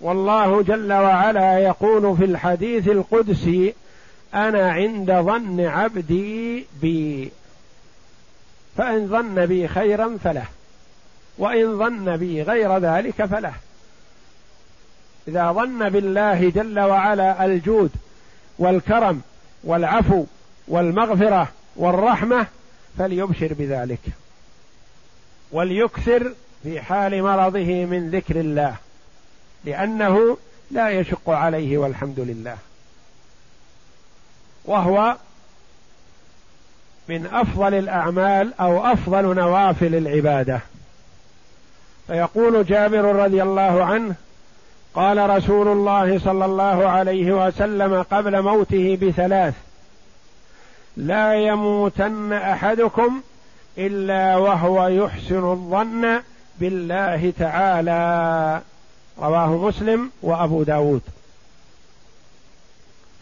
والله 0.00 0.62
جل 0.62 0.92
وعلا 0.92 1.58
يقول 1.58 2.16
في 2.16 2.24
الحديث 2.24 2.88
القدسي 2.88 3.74
أنا 4.34 4.72
عند 4.72 5.12
ظن 5.12 5.60
عبدي 5.60 6.66
بي. 6.82 7.30
فإن 8.76 9.08
ظن 9.08 9.46
بي 9.46 9.68
خيرا 9.68 10.18
فله 10.24 10.44
وإن 11.38 11.78
ظن 11.78 12.16
بي 12.16 12.42
غير 12.42 12.78
ذلك 12.78 13.24
فله. 13.24 13.52
إذا 15.28 15.52
ظن 15.52 15.88
بالله 15.88 16.50
جل 16.50 16.80
وعلا 16.80 17.44
الجود 17.44 17.90
والكرم 18.58 19.20
والعفو 19.64 20.24
والمغفرة 20.68 21.48
والرحمة 21.76 22.46
فليبشر 22.98 23.54
بذلك. 23.58 24.00
وليكثر 25.52 26.32
في 26.62 26.80
حال 26.80 27.22
مرضه 27.22 27.84
من 27.84 28.10
ذكر 28.10 28.40
الله 28.40 28.76
لأنه 29.64 30.36
لا 30.70 30.90
يشق 30.90 31.30
عليه 31.30 31.78
والحمد 31.78 32.20
لله. 32.20 32.56
وهو 34.64 35.16
من 37.08 37.26
أفضل 37.26 37.74
الأعمال 37.74 38.54
أو 38.60 38.92
أفضل 38.92 39.34
نوافل 39.34 39.94
العبادة. 39.94 40.60
فيقول 42.06 42.66
جابر 42.66 43.04
رضي 43.04 43.42
الله 43.42 43.84
عنه 43.84 44.14
قال 44.94 45.30
رسول 45.30 45.68
الله 45.68 46.18
صلى 46.18 46.44
الله 46.44 46.88
عليه 46.88 47.46
وسلم 47.46 48.02
قبل 48.02 48.42
موته 48.42 48.98
بثلاث 49.02 49.54
لا 50.96 51.34
يموتن 51.34 52.32
أحدكم 52.32 53.20
إلا 53.78 54.36
وهو 54.36 54.86
يحسن 54.86 55.50
الظن 55.50 56.20
بالله 56.60 57.32
تعالى. 57.38 58.62
رواه 59.18 59.46
مسلم 59.46 60.10
وأبو 60.22 60.62
داود. 60.62 61.02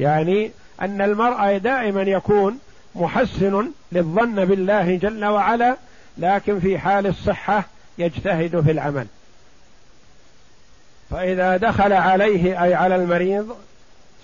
يعني 0.00 0.50
أن 0.80 1.02
المرء 1.02 1.58
دائما 1.58 2.02
يكون 2.02 2.58
محسن 2.94 3.70
للظن 3.92 4.44
بالله 4.44 4.96
جل 4.96 5.24
وعلا 5.24 5.76
لكن 6.18 6.60
في 6.60 6.78
حال 6.78 7.06
الصحة 7.06 7.64
يجتهد 7.98 8.60
في 8.60 8.70
العمل. 8.70 9.06
فإذا 11.10 11.56
دخل 11.56 11.92
عليه 11.92 12.64
أي 12.64 12.74
على 12.74 12.96
المريض 12.96 13.56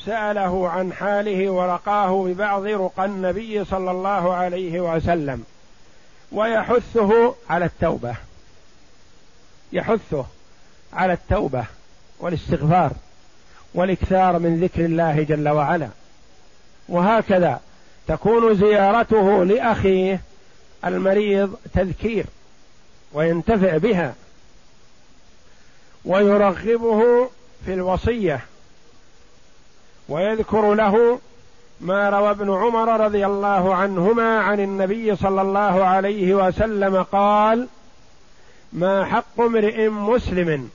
سأله 0.05 0.69
عن 0.69 0.93
حاله 0.93 1.51
ورقاه 1.51 2.25
ببعض 2.25 2.65
رقى 2.67 3.05
النبي 3.05 3.65
صلى 3.65 3.91
الله 3.91 4.35
عليه 4.35 4.81
وسلم. 4.81 5.45
ويحثه 6.33 7.35
على 7.51 7.65
التوبة. 7.65 8.15
يحثه 9.73 10.27
على 10.93 11.13
التوبة 11.13 11.65
والاستغفار 12.21 12.93
والإكثار 13.75 14.39
من 14.39 14.61
ذكر 14.61 14.85
الله 14.85 15.23
جل 15.23 15.49
وعلا. 15.49 15.89
وهكذا 16.89 17.61
تكون 18.09 18.55
زيارته 18.55 19.45
لأخيه 19.45 20.21
المريض 20.85 21.57
تذكير 21.75 22.27
وينتفع 23.13 23.77
بها. 23.77 24.15
ويرغبه 26.05 27.31
في 27.67 27.75
الوصية. 27.75 28.41
ويذكر 30.09 30.75
له 30.75 31.21
ما 31.83 32.11
روى 32.11 32.31
ابن 32.31 32.51
عمر 32.51 33.01
رضي 33.05 33.27
الله 33.27 33.75
عنهما 33.75 34.39
عن 34.39 34.61
النبي 34.61 35.17
صلى 35.17 35.43
الله 35.43 35.85
عليه 35.85 36.35
وسلم 36.35 37.03
قال 37.03 37.69
ما 38.73 39.05
حق 39.05 39.41
امرئ 39.41 39.89
مسلم 39.89 40.71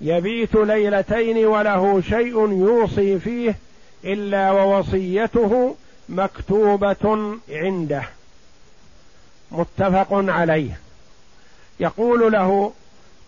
يبيت 0.00 0.54
ليلتين 0.54 1.46
وله 1.46 2.00
شيء 2.00 2.50
يوصي 2.50 3.18
فيه 3.18 3.56
إلا 4.04 4.50
ووصيته 4.50 5.76
مكتوبة 6.08 7.36
عنده. 7.50 8.02
متفق 9.50 10.08
عليه. 10.10 10.78
يقول 11.80 12.32
له 12.32 12.72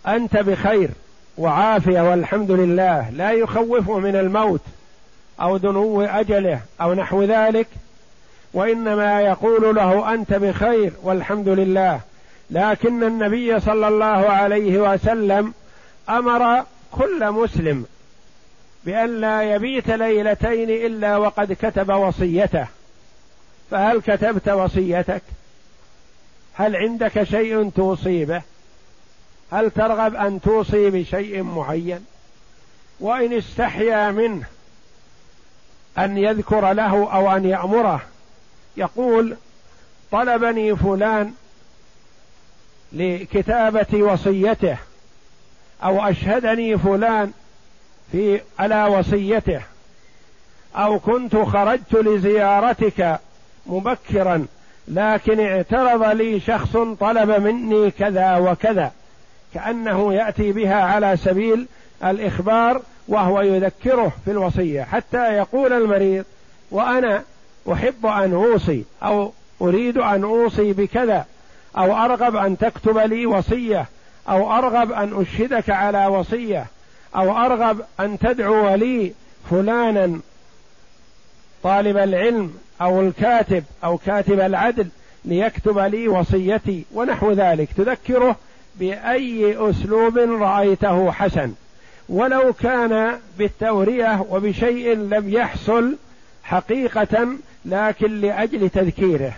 أنت 0.07 0.37
بخير 0.37 0.91
وعافية 1.39 2.11
والحمد 2.11 2.51
لله 2.51 3.11
لا 3.11 3.33
يخوفه 3.33 3.99
من 3.99 4.17
الموت. 4.17 4.61
أو 5.41 5.57
دنو 5.57 6.03
أجله 6.03 6.61
أو 6.81 6.95
نحو 6.95 7.23
ذلك 7.23 7.67
وإنما 8.53 9.21
يقول 9.21 9.77
له 9.77 10.15
أنت 10.15 10.35
بخير 10.35 10.93
والحمد 11.03 11.49
لله. 11.49 12.01
لكن 12.51 13.03
النبي 13.03 13.61
صلى 13.61 13.89
الله 13.89 14.29
عليه 14.31 14.79
وسلم 14.79 15.55
أمر 16.09 16.65
كل 16.93 17.31
مسلم 17.31 17.87
بأن 18.85 19.21
لا 19.21 19.55
يبيت 19.55 19.91
ليلتين 19.91 20.71
إلا 20.71 21.17
وقد 21.17 21.53
كتب 21.53 21.93
وصيته. 21.93 22.67
فهل 23.71 24.01
كتبت 24.01 24.49
وصيتك؟ 24.49 25.23
هل 26.55 26.77
عندك 26.77 27.23
شيء 27.23 27.71
توصي 27.71 28.25
به 28.25 28.43
هل 29.53 29.71
ترغب 29.71 30.15
أن 30.15 30.41
توصي 30.41 30.91
بشيء 30.91 31.43
معين؟ 31.43 32.05
وإن 33.01 33.33
استحيا 33.33 34.11
منه 34.11 34.47
أن 35.99 36.19
يذكر 36.19 36.73
له 36.73 37.15
أو 37.15 37.37
أن 37.37 37.45
يأمره. 37.45 38.01
يقول 38.77 39.37
طلبني 40.13 40.77
فلان 40.77 41.33
لكتابة 42.93 44.03
وصيته 44.03 44.77
أو 45.85 46.09
أشهدني 46.09 46.79
فلان 46.79 47.33
في 48.13 48.41
على 48.59 48.85
وصيته 48.85 49.61
أو 50.77 50.99
كنت 50.99 51.37
خرجت 51.37 51.95
لزيارتك 51.95 53.21
مبكرا 53.67 54.47
لكن 54.89 55.41
اعترض 55.41 56.05
لي 56.05 56.41
شخص 56.41 56.77
طلب 57.01 57.31
مني 57.31 57.91
كذا 57.91 58.37
وكذا 58.37 58.93
كأنه 59.55 60.15
يأتي 60.15 60.53
بها 60.53 60.83
على 60.83 61.17
سبيل 61.17 61.67
الإخبار 62.05 62.83
وهو 63.09 63.41
يذكره 63.41 64.13
في 64.25 64.31
الوصية 64.31 64.83
حتى 64.83 65.33
يقول 65.33 65.73
المريض 65.73 66.25
وأنا 66.71 67.23
أحب 67.73 68.07
أن 68.07 68.33
أوصي 68.33 68.85
أو 69.03 69.33
أريد 69.63 69.99
أن 69.99 70.23
أوصي 70.23 70.73
بكذا 70.73 71.27
أو 71.77 71.97
أرغب 71.97 72.37
أن 72.37 72.59
تكتب 72.59 72.99
لي 72.99 73.27
وصية 73.27 73.87
أو 74.29 74.53
أرغب 74.53 74.93
أن 74.93 75.21
أشهدك 75.21 75.71
على 75.71 76.07
وصية 76.07 76.67
أو 77.17 77.39
أرغب 77.39 77.81
أن 78.01 78.19
تدعو 78.19 78.75
لي 78.75 79.13
فلانا 79.51 80.21
طالب 81.63 81.97
العلم 81.97 82.55
أو 82.81 83.01
الكاتب 83.01 83.65
أو 83.85 83.99
كاتب 83.99 84.41
العدل 84.41 84.89
ليكتب 85.25 85.79
لي 85.79 86.09
وصيتي 86.09 86.85
ونحو 86.95 87.33
ذلك. 87.33 87.69
تذكره 87.77 88.37
بأي 88.77 89.57
أسلوب 89.71 90.19
رأيته 90.19 91.13
حسن. 91.13 91.53
ولو 92.09 92.53
كان 92.53 93.19
بالتورية 93.39 94.27
وبشيء 94.31 94.97
لم 94.97 95.29
يحصل 95.29 95.97
حقيقة 96.45 97.29
لكن 97.65 98.21
لأجل 98.21 98.71
تذكيره. 98.71 99.33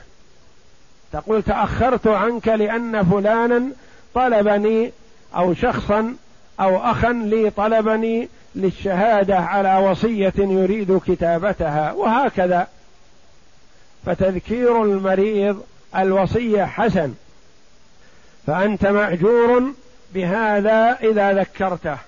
تقول 1.13 1.43
تأخرت 1.43 2.07
عنك 2.07 2.49
لأن 2.49 3.05
فلانا 3.05 3.63
طلبني 4.15 4.93
أو 5.37 5.55
شخصا 5.55 6.15
أو 6.61 6.77
أخا 6.77 7.13
لي 7.13 7.51
طلبني 7.51 8.29
للشهادة 8.55 9.37
على 9.39 9.89
وصية 9.91 10.33
يريد 10.39 11.01
كتابتها 11.07 11.93
وهكذا. 11.93 12.69
فتذكير 14.07 14.83
المريض 14.83 15.63
الوصية 15.97 16.65
حسن. 16.65 17.15
فأنت 18.47 18.87
مأجور 18.87 19.73
بهذا 20.15 20.99
إذا 21.03 21.33
ذكرته. 21.33 21.99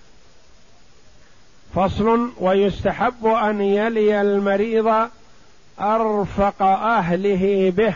فصل 1.75 2.33
ويستحب 2.41 3.27
أن 3.27 3.61
يلي 3.61 4.21
المريض 4.21 5.09
أرفق 5.81 6.63
أهله 6.63 7.73
به 7.77 7.95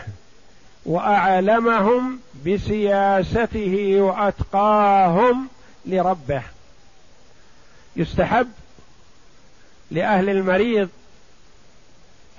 وأعلمهم 0.85 2.19
بسياسته 2.45 3.95
وأتقاهم 4.01 5.47
لربه. 5.85 6.41
يستحب 7.95 8.47
لأهل 9.91 10.29
المريض 10.29 10.89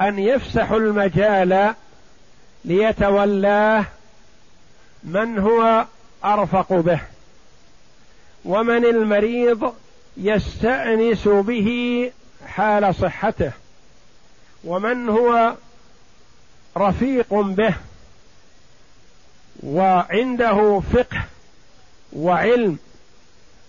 أن 0.01 0.19
يفسحوا 0.19 0.79
المجال 0.79 1.75
ليتولاه 2.65 3.85
من 5.05 5.39
هو 5.39 5.87
أرفق 6.25 6.73
به. 6.73 7.01
ومن 8.45 8.85
المريض 8.85 9.75
يستأنس 10.17 11.29
به 11.29 12.11
حال 12.47 12.95
صحته 12.95 13.53
ومن 14.65 15.09
هو 15.09 15.55
رفيق 16.77 17.35
به 17.35 17.75
وعنده 19.63 20.83
فقه 20.93 21.23
وعلم 22.13 22.79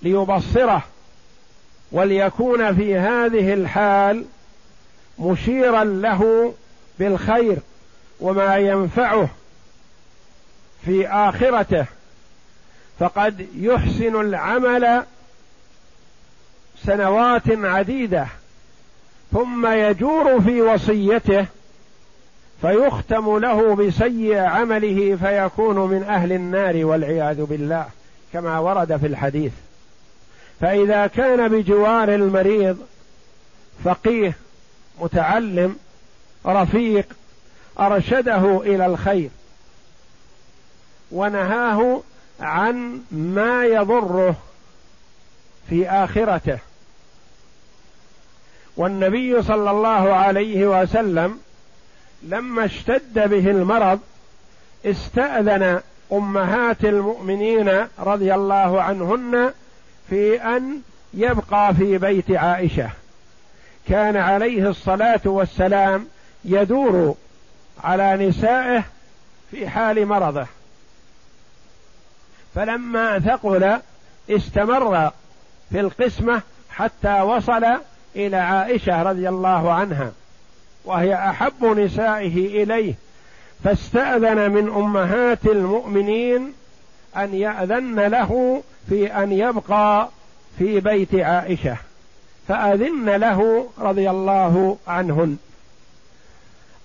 ليبصره 0.02 0.84
وليكون 1.92 2.76
في 2.76 2.98
هذه 2.98 3.54
الحال 3.54 4.26
مشيرا 5.20 5.84
له 5.84 6.54
بالخير 7.00 7.58
وما 8.20 8.58
ينفعه 8.58 9.30
في 10.86 11.08
آخرته 11.08 11.86
فقد 13.00 13.48
يحسن 13.56 14.22
العمل 14.22 15.04
سنوات 16.86 17.44
عديدة 17.48 18.28
ثم 19.34 19.68
يجور 19.68 20.42
في 20.42 20.62
وصيته 20.62 21.46
فيختم 22.62 23.38
له 23.38 23.76
بسيء 23.76 24.38
عمله 24.38 25.16
فيكون 25.16 25.90
من 25.90 26.04
أهل 26.04 26.32
النار 26.32 26.86
والعياذ 26.86 27.46
بالله 27.46 27.86
كما 28.34 28.60
ورد 28.60 28.98
في 28.98 29.08
الحديث. 29.08 29.52
فإذا 30.62 31.08
كان 31.08 31.48
بجوار 31.48 32.16
المريض 32.16 32.78
فقيه 33.84 34.34
متعلم 35.02 35.76
رفيق 36.46 37.06
أرشده 37.80 38.62
إلى 38.62 38.86
الخير 38.86 39.30
ونهاه 41.12 42.02
عن 42.40 43.02
ما 43.12 43.66
يضره 43.66 44.36
في 45.70 45.90
آخرته. 45.90 46.60
والنبي 48.78 49.42
صلى 49.42 49.72
الله 49.72 50.14
عليه 50.14 50.82
وسلم 50.82 51.40
لما 52.24 52.66
اشتد 52.66 53.30
به 53.30 53.52
المرض 53.52 54.00
استأذن 54.86 55.82
أمهات 56.14 56.86
المؤمنين 56.86 57.88
رضي 58.00 58.34
الله 58.36 58.82
عنهن 58.82 59.54
في 60.10 60.42
أن 60.42 60.82
يبقى 61.14 61.74
في 61.76 61.98
بيت 61.98 62.32
عائشة. 62.32 62.90
كان 63.88 64.18
عليه 64.18 64.70
الصلاة 64.70 65.22
والسلام 65.26 66.08
يدور 66.46 67.16
على 67.84 68.28
نسائه 68.28 68.84
في 69.52 69.70
حال 69.70 70.06
مرضه. 70.06 70.48
فلما 72.56 73.20
ثقل 73.20 73.80
استمر 74.30 75.12
في 75.72 75.80
القسمة 75.80 76.42
حتى 76.70 77.22
وصل 77.22 77.66
إلى 78.16 78.38
عائشة 78.38 79.04
رضي 79.04 79.30
الله 79.30 79.74
عنها 79.74 80.12
وهي 80.86 81.16
أحب 81.16 81.66
نسائه 81.66 82.64
إليه 82.64 82.94
فاستأذن 83.64 84.52
من 84.52 84.68
أمهات 84.68 85.46
المؤمنين 85.46 86.54
أن 87.18 87.34
يأذن 87.34 88.00
له 88.00 88.64
في 88.90 89.08
أن 89.08 89.32
يبقى 89.32 90.10
في 90.60 90.80
بيت 90.80 91.16
عائشة 91.16 91.78
فأذن 92.48 93.10
له 93.10 93.70
رضي 93.80 94.10
الله 94.10 94.78
عنهن. 94.88 95.38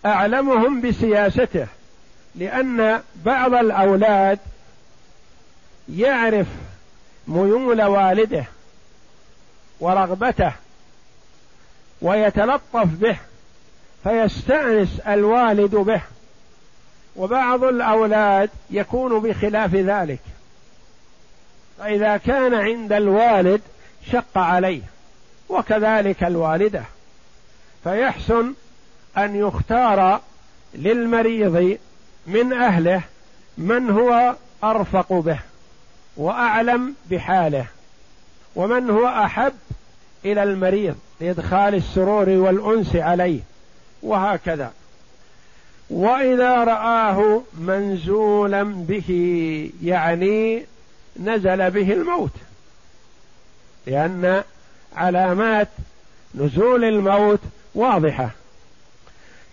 أعلمهم 0.07 0.81
بسياسته 0.81 1.67
لأن 2.35 3.01
بعض 3.25 3.55
الأولاد 3.55 4.39
يعرف 5.97 6.47
ميول 7.29 7.83
والده 7.83 8.45
ورغبته 9.81 10.53
ويتلطف 12.03 12.85
به 12.85 13.17
فيستأنس 14.05 15.01
الوالد 15.01 15.75
به. 15.75 16.01
وبعض 17.17 17.65
الأولاد 17.65 18.51
يكون 18.71 19.21
بخلاف 19.21 19.75
ذلك. 19.75 20.21
فإذا 21.79 22.17
كان 22.17 22.55
عند 22.55 22.93
الوالد 22.93 23.61
شق 24.13 24.39
عليه 24.39 24.83
وكذلك 25.49 26.23
الوالدة. 26.25 26.83
فيحسن 27.85 28.55
أن 29.19 29.37
يختار 29.37 30.21
للمريض 30.75 31.79
من 32.27 32.53
أهله 32.53 33.03
من 33.59 33.91
هو 33.91 34.35
أرفق 34.65 35.13
به 35.13 35.39
وأعلم 36.17 36.95
بحاله 37.11 37.67
ومن 38.57 38.91
هو 38.91 39.07
أحب 39.09 39.53
إلى 40.25 40.43
المريض. 40.43 40.97
لإدخال 41.21 41.75
السرور 41.75 42.29
والأنس 42.29 42.97
عليه 42.97 43.41
وهكذا. 44.03 44.73
وإذا 45.91 46.65
رآه 46.65 47.43
منزولا 47.59 48.63
به 48.63 49.71
يعني 49.83 50.63
نزل 51.17 51.71
به 51.71 51.93
الموت 51.93 52.31
لأن 53.87 54.43
علامات 54.97 55.69
نزول 56.35 56.85
الموت 56.85 57.41
واضحة. 57.75 58.31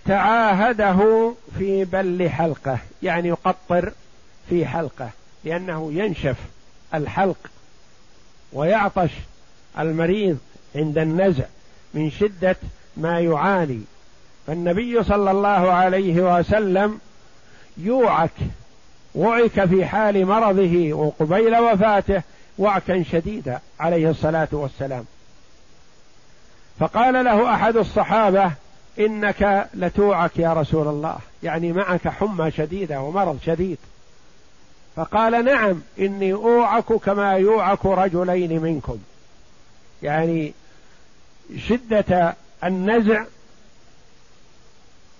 تعاهده 0.05 1.33
في 1.57 1.85
بل 1.85 2.29
حلقة 2.29 2.77
يعني 3.03 3.27
يقطر 3.27 3.91
في 4.49 4.65
حلقة 4.65 5.09
لأنه 5.45 5.93
ينشف 5.93 6.37
الحلق 6.93 7.37
ويعطش 8.53 9.11
المريض 9.79 10.37
عند 10.75 10.97
النزع. 10.97 11.45
من 11.93 12.11
شدة 12.11 12.55
ما 12.97 13.19
يعاني. 13.19 13.81
فالنبي 14.47 15.03
صلى 15.03 15.31
الله 15.31 15.71
عليه 15.71 16.39
وسلم 16.39 16.99
يوعك 17.77 18.31
وعك 19.15 19.65
في 19.65 19.85
حال 19.85 20.25
مرضه 20.25 20.93
وقبيل 20.93 21.57
وفاته 21.57 22.21
وعكا 22.57 23.03
شديدا 23.03 23.59
عليه 23.79 24.09
الصلاة 24.09 24.47
والسلام. 24.51 25.05
فقال 26.79 27.25
له 27.25 27.53
أحد 27.53 27.77
الصحابة 27.77 28.51
إنك 28.99 29.69
لتوعك 29.73 30.31
يا 30.37 30.53
رسول 30.53 30.87
الله 30.87 31.17
يعني 31.43 31.71
معك 31.71 32.07
حمى 32.07 32.51
شديدة 32.51 33.01
ومرض 33.01 33.39
شديد. 33.45 33.77
فقال 34.95 35.45
نعم 35.45 35.81
إني 35.99 36.33
أوعك 36.33 36.93
كما 36.93 37.33
يوعك 37.33 37.85
رجلين 37.85 38.61
منكم. 38.61 38.97
يعني 40.03 40.53
شدة 41.57 42.35
النزع 42.63 43.23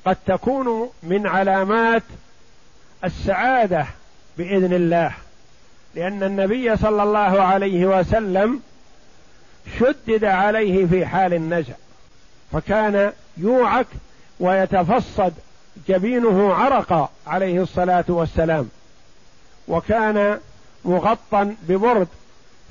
قد 0.05 0.17
تكون 0.25 0.89
من 1.03 1.27
علامات 1.27 2.03
السعادة 3.03 3.85
بإذن 4.37 4.73
الله. 4.73 5.13
لأن 5.95 6.23
النبي 6.23 6.77
صلى 6.77 7.03
الله 7.03 7.41
عليه 7.41 7.85
وسلم 7.85 8.61
شدد 9.79 10.23
عليه 10.23 10.85
في 10.85 11.05
حال 11.05 11.33
النزع. 11.33 11.73
فكان 12.51 13.13
يوعك 13.37 13.87
ويتفصد 14.39 15.33
جبينه 15.87 16.53
عرقا 16.53 17.09
عليه 17.27 17.61
الصلاة 17.61 18.05
والسلام. 18.07 18.69
وكان 19.67 20.39
مغطى 20.85 21.53
ببرد. 21.67 22.07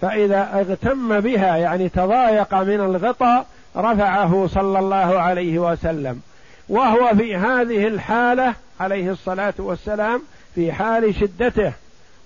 فإذا 0.00 0.50
اغتم 0.54 1.20
بها 1.20 1.56
يعني 1.56 1.88
تضايق 1.88 2.54
من 2.54 2.80
الغطاء 2.80 3.46
رفعه 3.76 4.46
صلى 4.46 4.78
الله 4.78 5.20
عليه 5.20 5.58
وسلم. 5.58 6.20
وهو 6.68 7.14
في 7.16 7.36
هذه 7.36 7.86
الحالة 7.86 8.54
عليه 8.80 9.10
الصلاة 9.10 9.54
والسلام 9.58 10.22
في 10.54 10.72
حال 10.72 11.14
شدته 11.14 11.72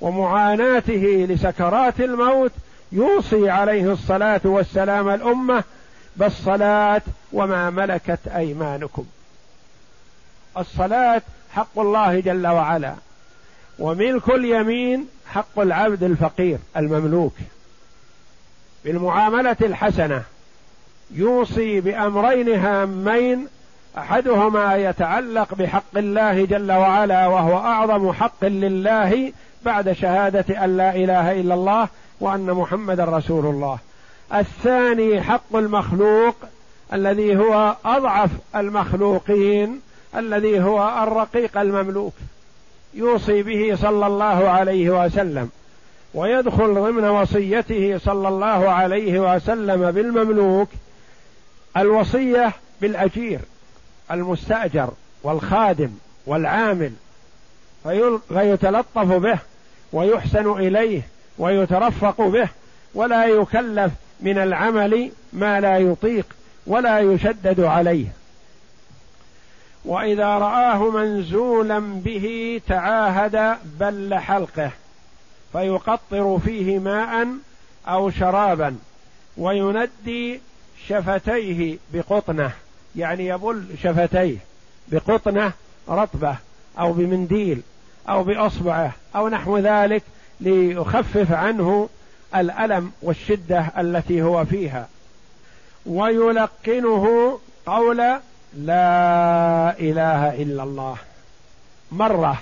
ومعاناته 0.01 1.27
لسكرات 1.31 2.01
الموت 2.01 2.53
يوصي 2.93 3.51
عليه 3.51 3.93
الصلاة 3.93 4.41
والسلام 4.45 5.09
الأمة 5.09 5.65
بالصلاة 6.17 7.03
وما 7.33 7.71
ملكت 7.71 8.29
أيمانكم. 8.37 9.05
الصلاة 10.59 11.23
حق 11.51 11.79
الله 11.79 12.21
جل 12.21 12.47
وعلا 12.47 12.95
وملك 13.79 14.29
اليمين 14.29 15.07
حق 15.27 15.59
العبد 15.59 16.03
الفقير 16.03 16.59
المملوك. 16.77 17.35
بالمعاملة 18.85 19.57
الحسنة. 19.63 20.23
يوصي 21.11 21.81
بأمرين 21.81 22.55
هامين 22.55 23.49
أحدهما 23.99 24.77
يتعلق 24.77 25.55
بحق 25.55 25.97
الله 25.97 26.45
جل 26.45 26.73
وعلا 26.73 27.27
وهو 27.27 27.59
أعظم 27.59 28.13
حق 28.13 28.45
لله 28.45 29.33
بعد 29.65 29.93
شهادة 29.93 30.65
أن 30.65 30.77
لا 30.77 30.97
إله 30.97 31.41
إلا 31.41 31.55
الله 31.55 31.89
وأن 32.21 32.51
محمدا 32.51 33.05
رسول 33.05 33.47
الله. 33.47 33.79
الثاني 34.35 35.23
حق 35.23 35.57
المخلوق 35.57 36.37
الذي 36.93 37.37
هو 37.37 37.77
أضعف 37.85 38.31
المخلوقين 38.57 39.81
الذي 40.17 40.61
هو 40.61 41.03
الرقيق 41.03 41.59
المملوك. 41.59 42.15
يوصي 42.95 43.43
به 43.43 43.77
صلى 43.77 44.07
الله 44.07 44.49
عليه 44.49 45.05
وسلم. 45.05 45.51
ويدخل 46.15 46.75
ضمن 46.75 47.05
وصيته 47.05 47.99
صلى 47.99 48.29
الله 48.29 48.71
عليه 48.71 49.35
وسلم 49.35 49.91
بالمملوك 49.91 50.69
الوصية 51.77 52.53
بالأجير 52.81 53.41
المستأجر 54.11 54.91
والخادم 55.23 55.91
والعامل 56.27 56.93
فيتلطف 58.29 59.13
به 59.13 59.39
ويحسن 59.93 60.53
إليه 60.53 61.03
ويترفق 61.39 62.21
به 62.21 62.49
ولا 62.95 63.27
يكلف 63.27 63.93
من 64.21 64.39
العمل 64.39 65.11
ما 65.33 65.61
لا 65.61 65.79
يطيق 65.79 66.27
ولا 66.67 66.99
يشدد 66.99 67.61
عليه. 67.61 68.07
وإذا 69.85 70.27
رآه 70.27 70.91
منزولا 70.91 71.79
به 71.79 72.61
تعاهد 72.69 73.57
بل 73.81 74.15
حلقه. 74.15 74.71
فيقطر 75.53 76.39
فيه 76.45 76.79
ماء 76.79 77.29
أو 77.89 78.11
شرابا 78.11 78.77
ويندي 79.37 80.41
شفتيه 80.89 81.79
بقطنة 81.93 82.53
يعني 82.97 83.27
يبل 83.27 83.65
شفتيه 83.83 84.37
بقطنة 84.89 85.53
رطبة 85.89 86.37
أو 86.79 86.93
بمنديل 86.93 87.63
أو 88.09 88.25
بأصبعه 88.25 88.93
أو 89.17 89.29
نحو 89.29 89.59
ذلك 89.59 90.03
ليخفف 90.41 91.33
عنه 91.33 91.89
الألم 92.37 92.93
والشدة 93.03 93.73
التي 93.79 94.23
هو 94.23 94.45
فيها. 94.45 94.89
ويلقنه 95.87 97.39
قول 97.67 97.97
لا 98.57 99.79
إله 99.81 100.43
إلا 100.43 100.63
الله 100.63 100.97
مرة 101.93 102.39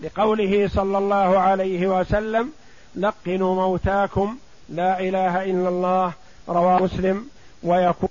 لقوله 0.00 0.68
صلى 0.68 0.98
الله 0.98 1.38
عليه 1.38 2.00
وسلم 2.00 2.52
لقنوا 2.96 3.54
موتاكم 3.54 4.36
لا 4.68 5.00
إله 5.00 5.44
إلا 5.44 5.68
الله 5.68 6.12
رواه 6.48 6.82
مسلم. 6.82 7.24
ويكون 7.62 8.08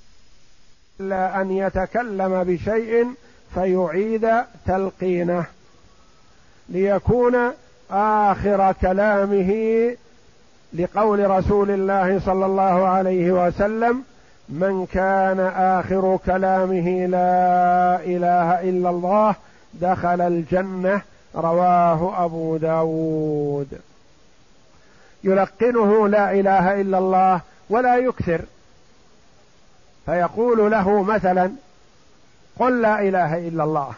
إلا 1.00 1.40
أن 1.40 1.50
يتكلم 1.50 2.44
بشيء 2.44 3.06
فيعيد 3.54 4.28
تلقينه. 4.66 5.46
ليكون 6.68 7.52
آخر 7.90 8.72
كلامه 8.72 9.52
لقول 10.74 11.30
رسول 11.30 11.70
الله 11.70 12.20
صلى 12.20 12.46
الله 12.46 12.88
عليه 12.88 13.46
وسلم 13.46 14.02
من 14.48 14.86
كان 14.86 15.40
آخر 15.56 16.18
كلامه 16.26 17.06
لا 17.06 18.00
إله 18.04 18.60
إلا 18.70 18.90
الله 18.90 19.34
دخل 19.74 20.20
الجنة 20.20 21.02
رواه 21.34 22.24
أبو 22.24 22.56
داود. 22.56 23.78
يلقنه 25.24 26.08
لا 26.08 26.32
إله 26.32 26.80
إلا 26.80 26.98
الله 26.98 27.40
ولا 27.70 27.96
يكثر. 27.96 28.40
فيقول 30.06 30.70
له 30.70 31.02
مثلا 31.02 31.50
قل 32.58 32.82
لا 32.82 33.00
إله 33.00 33.48
إلا 33.48 33.64
الله. 33.64 33.92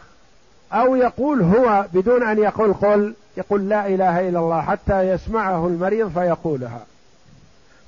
أو 0.73 0.95
يقول 0.95 1.41
هو 1.41 1.85
بدون 1.93 2.27
أن 2.27 2.37
يقول 2.37 2.73
قل 2.73 3.13
يقول 3.37 3.69
لا 3.69 3.87
إله 3.87 4.29
إلا 4.29 4.39
الله 4.39 4.61
حتى 4.61 5.01
يسمعه 5.01 5.67
المريض 5.67 6.11
فيقولها. 6.19 6.85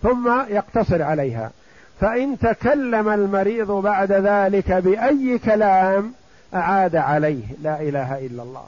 ثم 0.03 0.41
يقتصر 0.49 1.03
عليها. 1.03 1.51
فإن 1.99 2.39
تكلم 2.39 3.09
المريض 3.09 3.71
بعد 3.71 4.11
ذلك 4.11 4.71
بأي 4.71 5.37
كلام 5.37 6.13
أعاد 6.53 6.95
عليه 6.95 7.43
لا 7.61 7.81
إله 7.81 8.25
إلا 8.25 8.43
الله. 8.43 8.65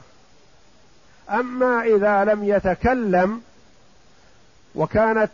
أما 1.30 1.82
إذا 1.82 2.24
لم 2.24 2.44
يتكلم 2.44 3.40
وكانت 4.74 5.30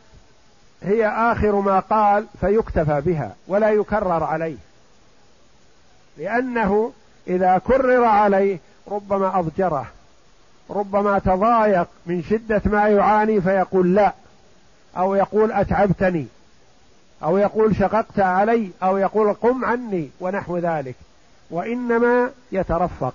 هي 0.83 1.09
آخر 1.09 1.61
ما 1.61 1.81
قال 1.81 2.27
فيكتفى 2.41 3.01
بها 3.01 3.35
ولا 3.47 3.71
يكرر 3.71 4.25
عليه. 4.25 4.57
لأنه 6.19 6.93
إذا 7.27 7.59
كرر 7.59 8.05
عليه 8.05 8.59
ربما 8.89 9.39
أضجره 9.39 9.87
ربما 10.71 11.19
تضايق 11.19 11.89
من 12.07 12.23
شدة 12.23 12.63
ما 12.65 12.89
يعاني 12.89 13.41
فيقول 13.41 13.95
لا 13.95 14.13
أو 14.97 15.15
يقول 15.15 15.53
أتعبتني 15.53 16.27
أو 17.23 17.39
يقول 17.39 17.77
شققت 17.77 18.19
علي 18.19 18.71
أو 18.83 18.97
يقول 18.97 19.33
قم 19.33 19.65
عني 19.65 20.11
ونحو 20.21 20.59
ذلك. 20.59 20.95
وإنما 21.51 22.31
يترفق. 22.53 23.15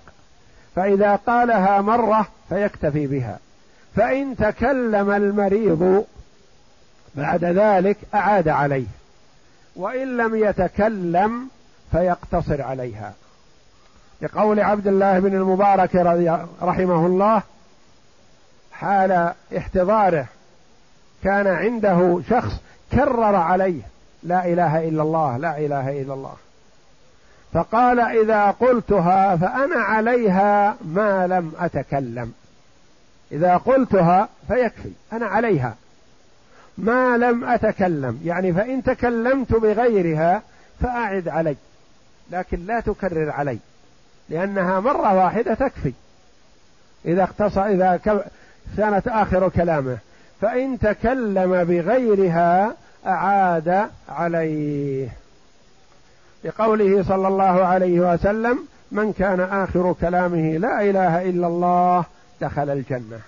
فإذا 0.75 1.15
قالها 1.15 1.81
مرة 1.81 2.27
فيكتفي 2.49 3.07
بها. 3.07 3.39
فإن 3.95 4.35
تكلم 4.35 5.11
المريض 5.11 6.05
بعد 7.15 7.43
ذلك 7.43 7.97
أعاد 8.13 8.47
عليه. 8.47 8.87
وإن 9.75 10.17
لم 10.17 10.35
يتكلم 10.35 11.47
فيقتصر 11.91 12.61
عليها. 12.61 13.13
لقول 14.21 14.59
عبد 14.59 14.87
الله 14.87 15.19
بن 15.19 15.33
المبارك 15.33 15.95
رحمه 16.61 17.05
الله 17.05 17.41
حال 18.71 19.33
احتضاره 19.57 20.25
كان 21.23 21.47
عنده 21.47 22.21
شخص 22.29 22.53
كرر 22.91 23.35
عليه 23.35 23.81
لا 24.23 24.45
إله 24.45 24.87
إلا 24.87 25.01
الله 25.01 25.37
لا 25.37 25.57
إله 25.57 26.01
إلا 26.01 26.13
الله. 26.13 26.35
فقال 27.53 27.99
إذا 27.99 28.51
قلتها 28.51 29.35
فأنا 29.35 29.75
عليها 29.75 30.75
ما 30.85 31.27
لم 31.27 31.51
أتكلم. 31.59 32.33
إذا 33.31 33.57
قلتها 33.57 34.29
فيكفي 34.47 34.91
أنا 35.13 35.25
عليها. 35.25 35.75
ما 36.77 37.17
لم 37.17 37.43
أتكلم 37.43 38.21
يعني 38.25 38.53
فإن 38.53 38.83
تكلمت 38.83 39.53
بغيرها 39.53 40.41
فأعد 40.79 41.27
علي 41.27 41.55
لكن 42.31 42.65
لا 42.65 42.79
تكرر 42.79 43.31
علي 43.31 43.59
لأنها 44.29 44.79
مرة 44.79 45.15
واحدة 45.15 45.53
تكفي. 45.53 45.93
إذا 47.05 47.23
اختص 47.23 47.57
إذا 47.57 47.99
كانت 48.77 49.07
آخر 49.07 49.49
كلامه 49.49 49.97
فإن 50.41 50.79
تكلم 50.79 51.63
بغيرها 51.63 52.75
أعاد 53.07 53.89
عليه. 54.09 55.20
لقوله 56.43 57.03
صلى 57.03 57.27
الله 57.27 57.43
عليه 57.43 58.13
وسلم 58.13 58.59
من 58.91 59.13
كان 59.13 59.39
آخر 59.39 59.95
كلامه 60.01 60.57
لا 60.57 60.81
إله 60.81 61.29
إلا 61.29 61.47
الله 61.47 62.05
دخل 62.41 62.69
الجنة. 62.69 63.19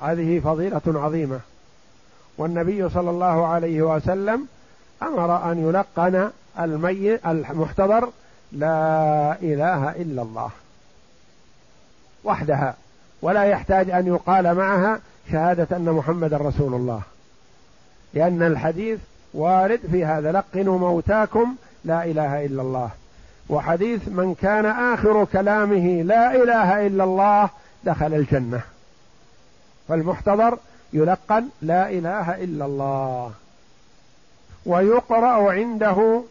هذه 0.00 0.40
فضيلة 0.40 0.82
عظيمة. 0.86 1.40
والنبي 2.38 2.88
صلى 2.88 3.10
الله 3.10 3.46
عليه 3.46 3.82
وسلم 3.82 4.46
أمر 5.02 5.52
أن 5.52 5.68
يلقن 5.68 6.30
الميت 6.60 7.26
المحتضر 7.26 8.08
لا 8.52 9.36
إله 9.42 9.90
إلا 9.90 10.22
الله 10.22 10.50
وحدها 12.24 12.74
ولا 13.22 13.44
يحتاج 13.44 13.90
أن 13.90 14.06
يقال 14.06 14.54
معها 14.54 15.00
شهادة 15.32 15.76
أن 15.76 15.84
محمد 15.84 16.34
رسول 16.34 16.74
الله. 16.74 17.02
لأن 18.14 18.42
الحديث 18.42 18.98
وارد 19.36 19.80
في 19.90 20.04
هذا 20.04 20.32
لقنوا 20.32 20.78
موتاكم 20.78 21.54
لا 21.84 22.04
إله 22.04 22.44
إلا 22.44 22.62
الله. 22.62 22.90
وحديث 23.48 24.08
من 24.08 24.34
كان 24.34 24.66
آخر 24.66 25.24
كلامه 25.24 26.02
لا 26.02 26.42
إله 26.42 26.86
إلا 26.86 27.04
الله 27.04 27.48
دخل 27.84 28.14
الجنة. 28.14 28.60
فالمحتضر 29.88 30.58
يلقن 30.92 31.44
لا 31.62 31.90
إله 31.90 32.44
إلا 32.44 32.64
الله. 32.64 33.32
ويقرأ 34.66 35.52
عنده 35.52 36.22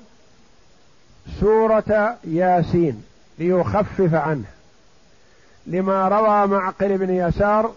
سورة 1.39 2.17
ياسين 2.23 3.03
ليخفف 3.39 4.13
عنه. 4.13 4.45
لما 5.67 6.07
روى 6.07 6.47
معقل 6.47 6.97
بن 6.97 7.09
يسار 7.09 7.71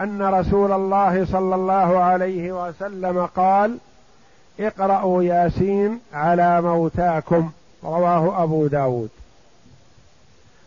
أن 0.00 0.22
رسول 0.22 0.72
الله 0.72 1.24
صلى 1.24 1.54
الله 1.54 1.98
عليه 1.98 2.66
وسلم 2.66 3.26
قال 3.26 3.78
اقرأوا 4.60 5.22
ياسين 5.22 6.00
على 6.12 6.62
موتاكم 6.62 7.50
رواه 7.84 8.42
أبو 8.42 8.66
داود. 8.66 9.10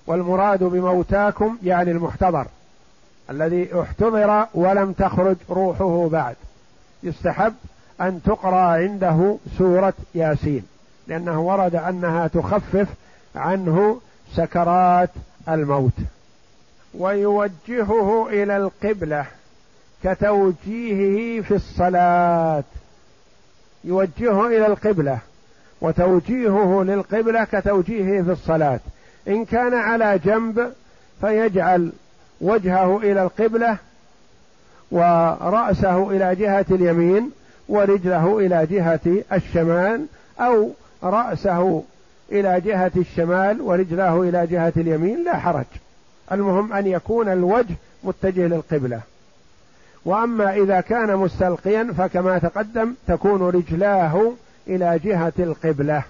والمراد 0.08 0.64
بموتاكم 0.64 1.58
يعني 1.64 1.92
المحتضر 1.92 2.48
الذي 3.30 3.82
احتضر 3.82 4.46
ولم 4.54 4.92
تخرج 4.92 5.36
روحه 5.50 6.10
بعد. 6.10 6.36
يستحب 7.04 7.54
أن 8.02 8.22
تقرأ 8.26 8.58
عنده 8.58 9.38
سورة 9.58 9.94
ياسين 10.16 10.64
لأنه 11.08 11.42
ورد 11.42 11.76
أنها 11.76 12.28
تخفف 12.28 12.88
عنه 13.36 14.02
سكرات 14.34 15.10
الموت. 15.50 15.94
ويوجهه 16.94 18.28
إلى 18.30 18.58
القبلة 18.58 19.26
كتوجيهه 20.04 21.42
في 21.42 21.56
الصلاة. 21.56 22.64
يوجهه 23.88 24.48
إلى 24.48 24.68
القبلة 24.68 25.20
وتوجيهه 25.82 26.84
للقبلة 26.84 27.44
كتوجيهه 27.44 28.24
في 28.24 28.32
الصلاة. 28.32 28.80
إن 29.28 29.46
كان 29.46 29.74
على 29.74 30.20
جنب 30.26 30.74
فيجعل 31.22 31.92
وجهه 32.42 32.98
إلى 32.98 33.24
القبلة 33.24 33.78
ورأسه 34.92 36.12
إلى 36.12 36.36
جهة 36.36 36.66
اليمين 36.72 37.32
ورجله 37.70 38.40
إلى 38.40 38.66
جهة 38.66 39.24
الشمال 39.34 40.06
أو 40.40 40.70
رأسه 41.04 41.84
إلى 42.32 42.62
جهة 42.62 42.92
الشمال 42.98 43.62
ورجله 43.62 44.22
إلى 44.22 44.48
جهة 44.48 44.74
اليمين 44.78 45.24
لا 45.24 45.38
حرج. 45.38 45.66
المهم 46.32 46.74
أن 46.74 46.88
يكون 46.88 47.30
الوجه 47.30 47.76
متجه 48.04 48.48
للقبلة. 48.48 49.02
وأما 50.08 50.54
إذا 50.54 50.82
كان 50.82 51.16
مستلقيا 51.16 51.94
فكما 51.98 52.38
تقدم 52.38 52.94
تكون 53.08 53.42
رجلاه 53.42 54.32
إلى 54.68 55.00
جهة 55.00 55.34
القبلة. 55.40 56.04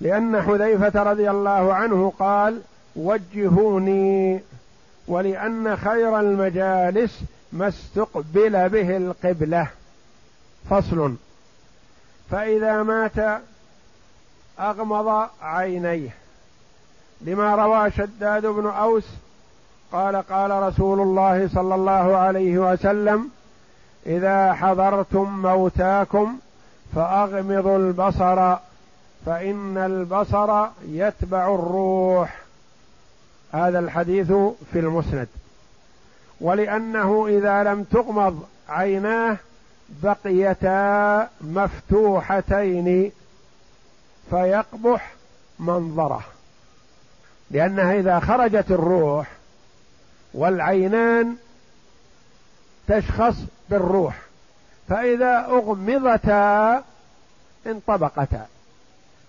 لأن 0.00 0.42
حذيفة 0.42 1.02
رضي 1.02 1.30
الله 1.30 1.74
عنه 1.74 2.12
قال 2.18 2.60
وجهوني 2.96 4.40
ولأن 5.08 5.76
خير 5.76 6.20
المجالس 6.20 7.20
ما 7.52 7.68
استقبل 7.68 8.68
به 8.68 8.96
القبلة. 8.96 9.66
فصل. 10.70 11.14
فإذا 12.30 12.82
مات 12.82 13.40
أغمض 14.60 15.28
عينيه. 15.42 16.10
لما 17.20 17.54
روى 17.54 17.90
شداد 17.90 18.46
بن 18.46 18.66
أوس 18.66 19.06
قال 19.92 20.16
قال 20.16 20.50
رسول 20.50 21.00
الله 21.00 21.48
صلى 21.48 21.74
الله 21.74 22.16
عليه 22.16 22.58
وسلم 22.58 23.30
إذا 24.06 24.52
حضرتم 24.52 25.42
موتاكم 25.42 26.38
فأغمضوا 26.94 27.78
البصر 27.78 28.56
فإن 29.26 29.78
البصر 29.78 30.66
يتبع 30.88 31.54
الروح. 31.54 32.38
هذا 33.52 33.78
الحديث 33.78 34.32
في 34.72 34.78
المسند. 34.78 35.28
ولأنه 36.40 37.26
إذا 37.28 37.62
لم 37.62 37.82
تغمض 37.82 38.42
عيناه 38.68 39.36
بقيتا 40.02 41.28
مفتوحتين 41.40 43.12
فيقبح 44.30 45.12
منظره. 45.58 46.24
لأنها 47.50 47.94
إذا 47.94 48.20
خرجت 48.20 48.70
الروح 48.70 49.37
والعينان 50.38 51.36
تشخص 52.88 53.36
بالروح. 53.70 54.18
فإذا 54.88 55.46
أغمضتا 55.46 56.84
انطبقتا 57.66 58.46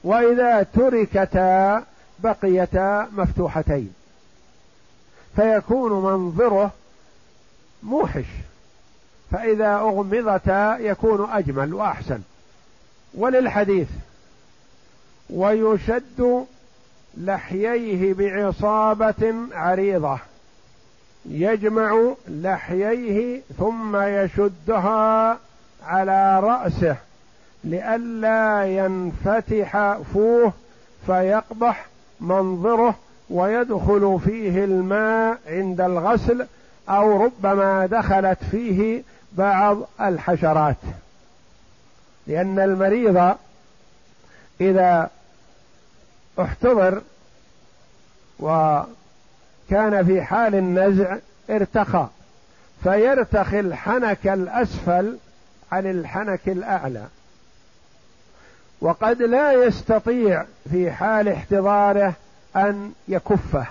وإذا 0.04 0.64
تركتا 0.64 1.84
بقيتا 2.20 3.10
مفتوحتين. 3.12 3.94
فيكون 5.36 5.92
منظره 6.04 6.72
موحش 7.84 8.26
فإذا 9.32 9.76
أغمضتا 9.76 10.78
يكون 10.78 11.30
أجمل 11.32 11.74
وأحسن. 11.74 12.20
وللحديث 13.14 13.88
ويشد 15.30 16.46
لحييه 17.18 18.14
بعصابة 18.14 19.34
عريضة. 19.52 20.20
يجمع 21.26 22.14
لحييه 22.28 23.42
ثم 23.58 23.96
يشدها 23.96 25.38
على 25.84 26.40
رأسه 26.40 26.96
لئلا 27.64 28.66
ينفتح 28.66 29.98
فوه 30.14 30.54
فيقبح 31.06 31.86
منظره 32.20 32.96
ويدخل 33.30 34.20
فيه 34.26 34.64
الماء 34.64 35.40
عند 35.48 35.82
الغسل 35.82 36.48
أو 36.90 37.24
ربما 37.24 37.86
دخلت 37.86 38.38
فيه 38.52 39.04
بعض 39.32 39.78
الحشرات. 40.02 40.76
لأن 42.28 42.60
المريض 42.60 43.36
إذا 44.62 45.10
احتضر 46.42 47.02
و 48.40 48.80
كان 49.70 50.06
في 50.06 50.22
حال 50.22 50.56
النزع 50.56 51.18
ارتخى 51.50 52.08
فيرتخي 52.84 53.60
الحنك 53.60 54.28
الأسفل 54.28 55.18
عن 55.72 55.86
الحنك 55.86 56.40
الأعلى. 56.48 57.04
وقد 58.82 59.22
لا 59.22 59.54
يستطيع 59.54 60.46
في 60.72 60.92
حال 60.92 61.30
احتضاره 61.30 62.14
أن 62.56 62.92
يكفه 63.08 63.66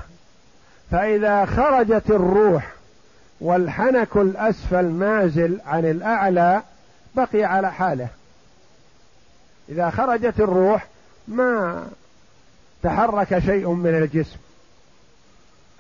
فإذا 0.90 1.44
خرجت 1.44 2.11
الروح 2.11 2.72
والحنك 3.40 4.16
الأسفل 4.16 4.84
نازل 4.84 5.61
عن 5.66 5.84
الأعلى 5.84 6.62
بقي 7.14 7.44
على 7.44 7.72
حاله. 7.72 8.08
إذا 9.68 9.90
خرجت 9.90 10.40
الروح 10.40 10.87
ما 11.28 11.87
تحرك 12.82 13.38
شيء 13.38 13.70
من 13.70 13.94
الجسم. 13.94 14.38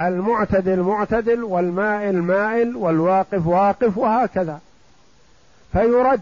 المعتدل 0.00 0.80
معتدل 0.80 1.44
والمائل 1.44 2.22
مائل 2.22 2.76
والواقف 2.76 3.46
واقف 3.46 3.98
وهكذا. 3.98 4.60
فيرد 5.72 6.20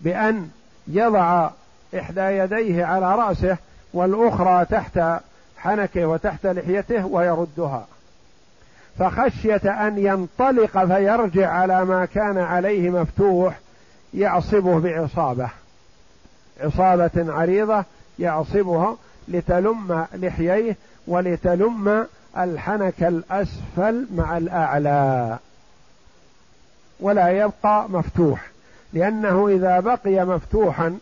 بأن 0.00 0.48
يضع 0.86 1.50
إحدى 1.98 2.20
يديه 2.20 2.84
على 2.84 3.14
رأسه 3.14 3.56
والأخرى 3.92 4.64
تحت 4.64 5.00
حنكه 5.56 6.06
وتحت 6.06 6.46
لحيته 6.46 7.06
ويردها. 7.06 7.86
فخشية 8.98 9.86
أن 9.86 9.98
ينطلق 9.98 10.84
فيرجع 10.84 11.50
على 11.50 11.84
ما 11.84 12.04
كان 12.04 12.38
عليه 12.38 12.90
مفتوح 12.90 13.58
يعصبه 14.14 14.80
بعصابة. 14.80 15.48
عصابة 16.60 17.10
عريضة 17.16 17.84
يعصبها 18.18 18.96
لتلم 19.28 20.06
لحييه 20.14 20.76
ولتلم 21.06 22.06
الحنك 22.38 23.02
الأسفل 23.02 24.06
مع 24.14 24.36
الأعلى. 24.38 25.38
ولا 27.00 27.28
يبقى 27.28 27.88
مفتوح 27.88 28.50
لأنه 28.92 29.48
إذا 29.48 29.80
بقي 29.80 30.26
مفتوحا 30.26 30.98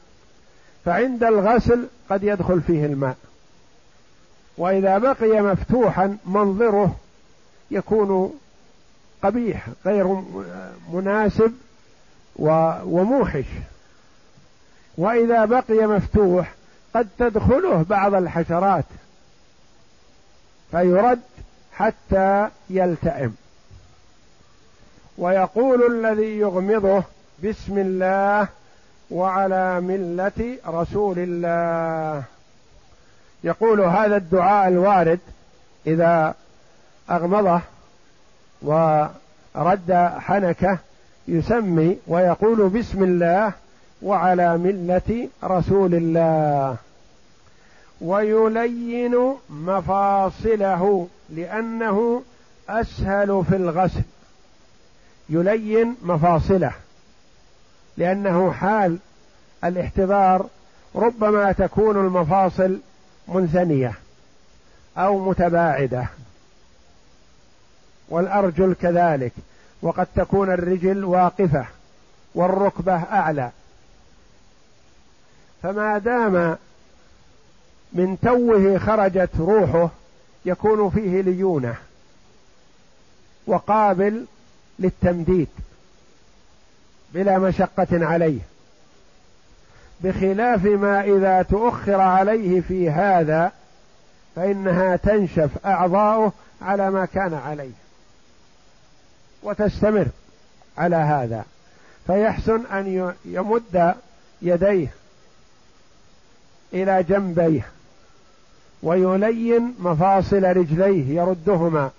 فعند 0.85 1.24
الغسل 1.24 1.87
قد 2.11 2.24
يدخل 2.24 2.61
فيه 2.61 2.87
الماء. 2.87 3.16
وإذا 4.59 4.99
بقي 4.99 5.41
مفتوحا 5.41 6.16
منظره 6.26 6.97
يكون 7.70 8.41
قبيح 9.22 9.66
غير 9.87 10.22
مناسب 10.93 11.53
وموحش. 12.37 13.45
وإذا 14.99 15.45
بقي 15.45 15.87
مفتوح 15.87 16.55
قد 16.95 17.09
تدخله 17.18 17.83
بعض 17.83 18.14
الحشرات. 18.14 18.85
فيرد 20.72 21.20
حتى 21.72 22.48
يلتئم. 22.70 23.34
ويقول 25.18 26.06
الذي 26.06 26.38
يغمضه 26.38 27.02
بسم 27.44 27.78
الله 27.78 28.48
وعلى 29.10 29.80
ملة 29.80 30.58
رسول 30.68 31.18
الله. 31.18 32.22
يقول 33.44 33.80
هذا 33.80 34.16
الدعاء 34.16 34.68
الوارد 34.68 35.20
إذا 35.86 36.34
أغمضه 37.10 37.60
ورد 38.62 40.12
حنكة 40.18 40.78
يسمي 41.28 41.98
ويقول 42.06 42.68
بسم 42.68 43.02
الله 43.02 43.52
وعلى 44.02 44.58
ملة 44.58 45.28
رسول 45.44 45.94
الله. 45.94 46.76
ويلين 48.03 49.34
مفاصله 49.50 51.09
لأنه 51.30 52.22
أسهل 52.68 53.44
في 53.48 53.57
الغسل. 53.57 54.03
يلين 55.28 55.96
مفاصله 56.03 56.72
لأنه 57.96 58.53
حال 58.53 58.98
الاحتضار 59.64 60.46
ربما 60.94 61.53
تكون 61.53 61.96
المفاصل 61.96 62.78
منثنية 63.28 63.92
أو 64.98 65.18
متباعدة. 65.28 66.07
والأرجل 68.09 68.74
كذلك 68.74 69.32
وقد 69.82 70.07
تكون 70.14 70.53
الرجل 70.53 71.05
واقفة 71.05 71.66
والركبة 72.34 72.94
أعلى. 72.94 73.50
فما 75.62 75.98
دام 75.98 76.57
من 77.95 78.18
توه 78.22 78.78
خرجت 78.78 79.30
روحه 79.38 79.90
يكون 80.45 80.90
فيه 80.90 81.20
ليونه 81.20 81.74
وقابل 83.47 84.24
للتمديد 84.78 85.49
بلا 87.14 87.38
مشقة 87.38 88.07
عليه 88.07 88.40
بخلاف 90.01 90.64
ما 90.64 91.01
إذا 91.01 91.43
تؤخر 91.43 92.01
عليه 92.01 92.61
في 92.61 92.90
هذا 92.90 93.53
فإنها 94.36 94.97
تنشف 94.97 95.66
أعضاؤه 95.66 96.32
على 96.62 96.90
ما 96.90 97.05
كان 97.05 97.34
عليه 97.34 97.72
وتستمر 99.43 100.07
على 100.78 100.97
هذا 100.97 101.45
فيحسن 102.07 102.66
أن 102.66 103.14
يمد 103.24 103.95
يديه 104.43 104.88
إلى 106.72 107.03
جنبيه. 107.03 107.66
ويلين 108.83 109.74
مفاصل 109.78 110.43
رجليه 110.45 111.20
يردهما 111.20 111.91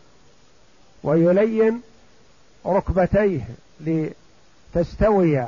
ويلين 1.04 1.82
ركبتيه 2.66 3.42
لتستوي 4.76 5.48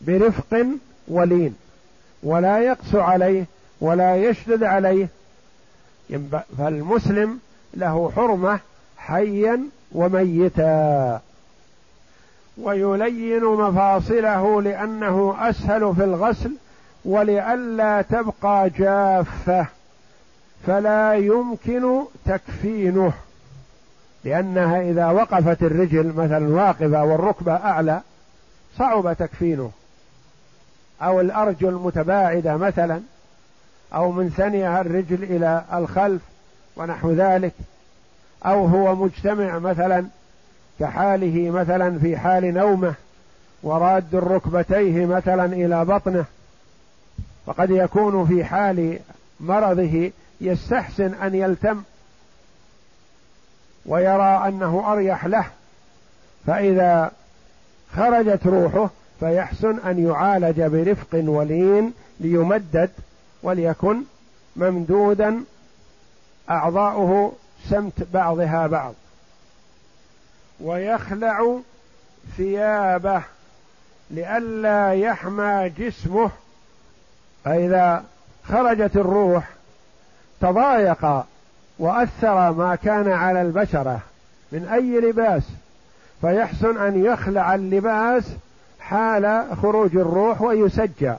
برفق 0.00 0.66
ولين 1.08 1.56
ولا 2.22 2.58
يقس 2.58 2.94
عليه 2.94 3.44
ولا 3.80 4.16
يشدد 4.16 4.62
عليه. 4.62 5.08
فالمسلم 6.58 7.38
له 7.74 8.12
حرمة 8.16 8.60
حيا 8.96 9.60
وميتا. 9.92 11.20
ويلين 12.58 13.44
مفاصله 13.44 14.62
لأنه 14.62 15.36
أسهل 15.38 15.94
في 15.94 16.04
الغسل 16.04 16.50
ولئلا 17.06 18.02
تبقى 18.02 18.70
جافة 18.70 19.66
فلا 20.66 21.14
يمكن 21.14 22.02
تكفينه 22.24 23.12
لأنها 24.24 24.80
إذا 24.80 25.06
وقفت 25.06 25.62
الرجل 25.62 26.12
مثلا 26.16 26.54
واقفة 26.54 27.04
والركبة 27.04 27.52
أعلى 27.52 28.00
صعب 28.78 29.12
تكفينه. 29.12 29.70
أو 31.02 31.20
الأرجل 31.20 31.72
متباعدة 31.72 32.56
مثلا 32.56 33.00
أو 33.94 34.12
من 34.12 34.30
ثنيها 34.30 34.80
الرجل 34.80 35.22
إلى 35.22 35.64
الخلف 35.72 36.22
ونحو 36.76 37.12
ذلك 37.12 37.52
أو 38.46 38.66
هو 38.66 38.94
مجتمع 38.94 39.58
مثلا 39.58 40.06
كحاله 40.80 41.50
مثلا 41.50 41.98
في 41.98 42.16
حال 42.16 42.54
نومة 42.54 42.94
وراد 43.62 44.14
الركبتيه 44.14 45.06
مثلا 45.06 45.44
إلى 45.44 45.84
بطنه 45.84 46.24
فقد 47.46 47.70
يكون 47.70 48.26
في 48.26 48.44
حال 48.44 48.98
مرضه 49.40 50.10
يستحسن 50.40 51.14
أن 51.14 51.34
يلتم 51.34 51.82
ويرى 53.86 54.48
أنه 54.48 54.92
أريح 54.92 55.26
له 55.26 55.46
فإذا 56.46 57.10
خرجت 57.96 58.46
روحه 58.46 58.90
فيحسن 59.20 59.78
أن 59.78 60.06
يعالج 60.06 60.62
برفق 60.62 61.08
ولين 61.12 61.92
ليمدد 62.20 62.90
وليكن 63.42 64.02
ممدودا 64.56 65.44
أعضاؤه 66.50 67.32
سمت 67.68 68.02
بعضها 68.12 68.66
بعض. 68.66 68.94
ويخلع 70.60 71.58
ثيابه 72.36 73.22
لئلا 74.10 74.92
يحمى 74.92 75.72
جسمه 75.78 76.30
فإذا 77.46 78.04
خرجت 78.44 78.96
الروح 78.96 79.48
تضايق 80.40 81.24
وأثر 81.78 82.52
ما 82.52 82.78
كان 82.84 83.08
على 83.08 83.42
البشرة 83.42 84.00
من 84.52 84.68
أي 84.68 85.00
لباس 85.00 85.42
فيحسن 86.20 86.78
أن 86.78 87.04
يخلع 87.04 87.54
اللباس 87.54 88.24
حال 88.80 89.44
خروج 89.62 89.96
الروح 89.96 90.42
ويسجى 90.42 91.12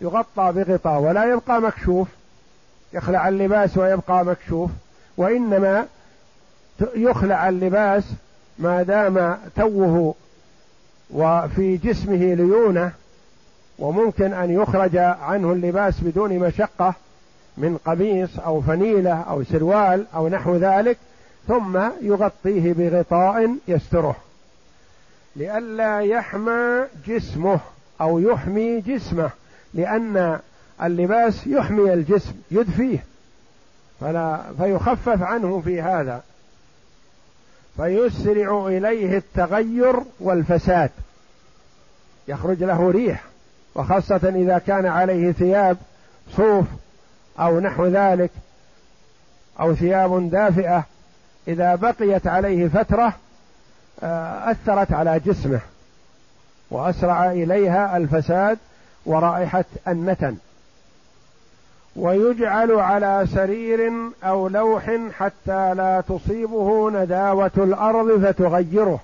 يغطى 0.00 0.52
بغطاء 0.52 1.00
ولا 1.00 1.24
يبقى 1.24 1.60
مكشوف. 1.60 2.08
يخلع 2.92 3.28
اللباس 3.28 3.78
ويبقى 3.78 4.24
مكشوف 4.24 4.70
وإنما 5.16 5.86
يخلع 6.94 7.48
اللباس 7.48 8.04
ما 8.58 8.82
دام 8.82 9.38
توه 9.56 10.14
وفي 11.10 11.76
جسمه 11.76 12.34
ليونه 12.34 12.92
وممكن 13.80 14.32
أن 14.32 14.50
يخرج 14.50 14.96
عنه 14.96 15.52
اللباس 15.52 16.00
بدون 16.00 16.38
مشقة 16.38 16.94
من 17.56 17.76
قميص 17.76 18.38
أو 18.38 18.60
فنيلة 18.60 19.20
أو 19.20 19.44
سروال 19.44 20.06
أو 20.14 20.28
نحو 20.28 20.56
ذلك 20.56 20.98
ثم 21.48 21.78
يغطيه 22.02 22.72
بغطاء 22.72 23.56
يستره. 23.68 24.16
لئلا 25.36 26.00
يحمى 26.00 26.84
جسمه 27.06 27.60
أو 28.00 28.18
يحمي 28.18 28.80
جسمه 28.80 29.30
لأن 29.74 30.38
اللباس 30.82 31.46
يحمي 31.46 31.92
الجسم 31.92 32.34
يدفيه. 32.50 33.04
فلا 34.00 34.40
فيخفف 34.58 35.22
عنه 35.22 35.60
في 35.60 35.82
هذا. 35.82 36.22
فيسرع 37.76 38.66
إليه 38.66 39.16
التغير 39.16 39.96
والفساد. 40.20 40.90
يخرج 42.28 42.64
له 42.64 42.90
ريح. 42.90 43.29
وخاصة 43.74 44.32
إذا 44.34 44.58
كان 44.58 44.86
عليه 44.86 45.32
ثياب 45.32 45.76
صوف 46.36 46.64
أو 47.38 47.60
نحو 47.60 47.86
ذلك 47.86 48.30
أو 49.60 49.74
ثياب 49.74 50.30
دافئة 50.30 50.84
إذا 51.48 51.74
بقيت 51.74 52.26
عليه 52.26 52.68
فترة 52.68 53.12
آه، 54.02 54.50
أثرت 54.50 54.92
على 54.92 55.20
جسمه 55.20 55.60
وأسرع 56.70 57.30
إليها 57.30 57.96
الفساد 57.96 58.58
ورائحة 59.06 59.64
النتن. 59.88 60.36
ويجعل 61.96 62.72
على 62.72 63.26
سرير 63.34 63.92
أو 64.24 64.48
لوح 64.48 64.90
حتى 65.18 65.74
لا 65.74 66.02
تصيبه 66.08 66.90
نداوة 66.90 67.50
الأرض 67.56 68.26
فتغيره 68.26 69.00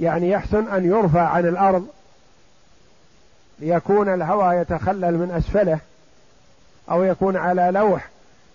يعني 0.00 0.30
يحسن 0.30 0.68
أن 0.68 0.84
يرفع 0.84 1.28
عن 1.28 1.46
الأرض 1.46 1.86
ليكون 3.60 4.14
الهواء 4.14 4.60
يتخلل 4.60 5.18
من 5.18 5.30
أسفله 5.30 5.78
أو 6.90 7.04
يكون 7.04 7.36
على 7.36 7.70
لوح 7.70 8.08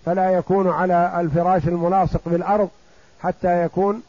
فلا 0.05 0.29
يكون 0.29 0.69
على 0.69 1.13
الفراش 1.19 1.67
الملاصق 1.67 2.21
بالأرض 2.25 2.69
حتى 3.23 3.63
يكون 3.63 4.03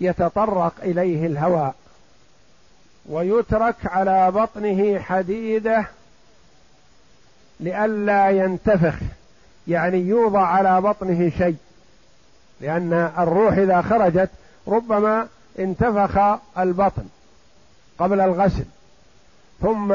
يتطرق 0.00 0.72
إليه 0.82 1.26
الهواء 1.26 1.74
ويترك 3.08 3.76
على 3.84 4.30
بطنه 4.30 4.98
حديده 4.98 5.86
لئلا 7.60 8.30
ينتفخ 8.30 8.94
يعني 9.68 9.98
يوضع 9.98 10.46
على 10.46 10.80
بطنه 10.80 11.30
شيء 11.38 11.56
لأن 12.60 12.92
الروح 13.18 13.52
إذا 13.52 13.82
خرجت 13.82 14.30
ربما 14.68 15.28
انتفخ 15.58 16.38
البطن 16.58 17.04
قبل 17.98 18.20
الغسل. 18.20 18.64
ثم 19.60 19.94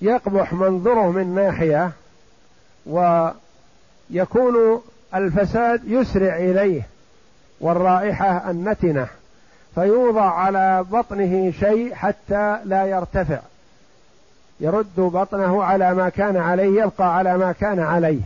يقبح 0.00 0.52
منظره 0.52 1.10
من 1.10 1.34
ناحية 1.34 1.92
ويكون 2.86 4.82
الفساد 5.14 5.80
يسرع 5.84 6.36
إليه 6.36 6.86
والرائحة 7.60 8.50
النتنة 8.50 9.08
فيوضع 9.74 10.30
على 10.30 10.84
بطنه 10.90 11.52
شيء 11.60 11.94
حتى 11.94 12.60
لا 12.64 12.86
يرتفع. 12.86 13.38
يرد 14.60 14.96
بطنه 14.96 15.64
على 15.64 15.94
ما 15.94 16.08
كان 16.08 16.36
عليه 16.36 16.82
يبقى 16.82 17.16
على 17.16 17.38
ما 17.38 17.52
كان 17.52 17.80
عليه. 17.80 18.20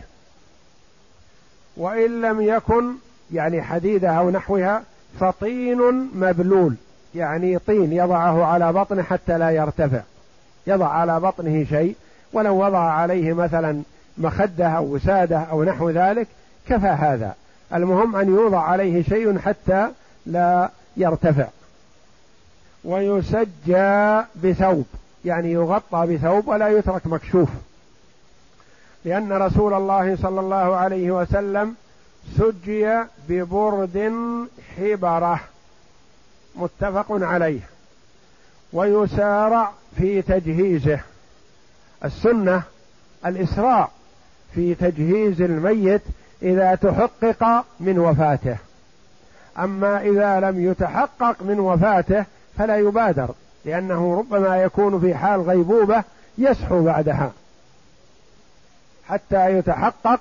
وإن 1.77 2.21
لم 2.21 2.41
يكن 2.41 2.93
يعني 3.31 3.61
حديدة 3.61 4.09
أو 4.09 4.29
نحوها 4.29 4.83
فطين 5.19 6.09
مبلول. 6.13 6.75
يعني 7.15 7.59
طين 7.59 7.93
يضعه 7.93 8.45
على 8.45 8.73
بطنه 8.73 9.03
حتى 9.03 9.37
لا 9.37 9.49
يرتفع. 9.49 10.01
يضع 10.67 10.87
على 10.87 11.19
بطنه 11.19 11.65
شيء 11.69 11.95
ولو 12.33 12.65
وضع 12.65 12.79
عليه 12.79 13.33
مثلا 13.33 13.81
مخدة 14.17 14.67
أو 14.67 14.83
وسادة 14.95 15.39
أو 15.39 15.63
نحو 15.63 15.89
ذلك 15.89 16.27
كفى 16.67 16.87
هذا. 16.87 17.35
المهم 17.73 18.15
أن 18.15 18.27
يوضع 18.27 18.61
عليه 18.61 19.03
شيء 19.03 19.39
حتى 19.39 19.87
لا 20.25 20.69
يرتفع. 20.97 21.47
ويسجى 22.83 24.21
بثوب 24.43 24.85
يعني 25.25 25.51
يغطى 25.51 26.07
بثوب 26.07 26.47
ولا 26.47 26.67
يترك 26.67 27.07
مكشوف. 27.07 27.49
لأن 29.05 29.33
رسول 29.33 29.73
الله 29.73 30.15
صلى 30.15 30.39
الله 30.39 30.75
عليه 30.75 31.11
وسلم 31.11 31.75
سجي 32.37 32.99
ببرد 33.29 34.13
حبرة. 34.77 35.39
متفق 36.59 37.05
عليه 37.09 37.59
ويسارع 38.73 39.71
في 39.97 40.21
تجهيزه. 40.21 40.99
السنة 42.05 42.63
الاسراع 43.25 43.89
في 44.55 44.75
تجهيز 44.75 45.41
الميت 45.41 46.01
إذا 46.41 46.75
تحقق 46.75 47.65
من 47.79 47.99
وفاته. 47.99 48.57
أما 49.59 50.01
إذا 50.01 50.39
لم 50.39 50.71
يتحقق 50.71 51.43
من 51.43 51.59
وفاته 51.59 52.25
فلا 52.57 52.77
يبادر 52.77 53.29
لأنه 53.65 54.17
ربما 54.17 54.57
يكون 54.57 54.99
في 54.99 55.15
حال 55.15 55.41
غيبوبة 55.41 56.03
يسحو 56.37 56.83
بعدها. 56.83 57.31
حتى 59.07 59.57
يتحقق 59.57 60.19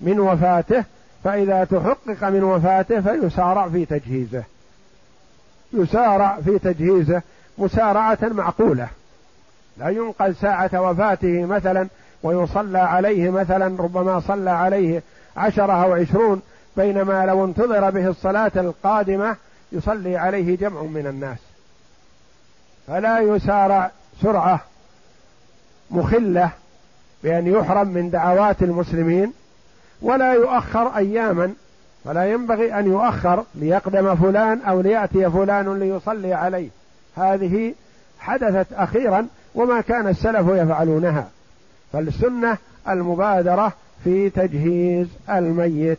من 0.00 0.20
وفاته 0.20 0.84
فإذا 1.24 1.64
تحقق 1.64 2.28
من 2.28 2.44
وفاته 2.44 3.00
فيسارع 3.00 3.68
في 3.68 3.84
تجهيزه. 3.84 4.44
يسارع 5.72 6.38
في 6.44 6.58
تجهيزه 6.58 7.22
مسارعة 7.58 8.18
معقولة. 8.22 8.88
لا 9.78 9.88
ينقل 9.88 10.34
ساعة 10.34 10.80
وفاته 10.80 11.44
مثلا 11.44 11.88
ويصلى 12.22 12.78
عليه 12.78 13.30
مثلا 13.30 13.82
ربما 13.82 14.20
صلى 14.20 14.50
عليه 14.50 15.02
عشرة 15.36 15.72
أو 15.84 15.92
عشرون 15.94 16.42
بينما 16.76 17.26
لو 17.26 17.44
انتظر 17.44 17.90
به 17.90 18.06
الصلاة 18.06 18.52
القادمة 18.56 19.36
يصلي 19.72 20.16
عليه 20.16 20.56
جمع 20.56 20.82
من 20.82 21.06
الناس. 21.06 21.38
فلا 22.86 23.20
يسارع 23.20 23.90
سرعة 24.22 24.60
مخلة 25.90 26.50
بأن 27.22 27.46
يحرم 27.46 27.88
من 27.88 28.10
دعوات 28.10 28.62
المسلمين 28.62 29.32
ولا 30.02 30.32
يؤخر 30.32 30.96
أياما 30.96 31.54
فلا 32.04 32.32
ينبغي 32.32 32.78
أن 32.78 32.86
يؤخر 32.86 33.44
ليقدم 33.54 34.14
فلان 34.14 34.60
أو 34.60 34.80
ليأتي 34.80 35.30
فلان 35.30 35.78
ليصلي 35.78 36.34
عليه. 36.34 36.68
هذه 37.16 37.74
حدثت 38.20 38.72
أخيرا 38.72 39.26
وما 39.54 39.80
كان 39.80 40.08
السلف 40.08 40.48
يفعلونها. 40.48 41.28
فالسنة 41.92 42.58
المبادرة 42.88 43.72
في 44.04 44.30
تجهيز 44.30 45.08
الميت. 45.30 45.98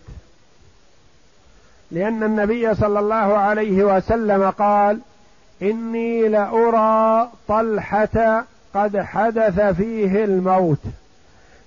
لأن 1.92 2.24
النبي 2.24 2.76
صلى 2.76 3.00
الله 3.00 3.16
عليه 3.16 3.84
وسلم 3.84 4.50
قال 4.50 5.00
إني 5.62 6.28
لأرى 6.28 7.30
طلحة 7.48 8.46
قد 8.74 8.98
حدث 8.98 9.60
فيه 9.60 10.24
الموت 10.24 10.80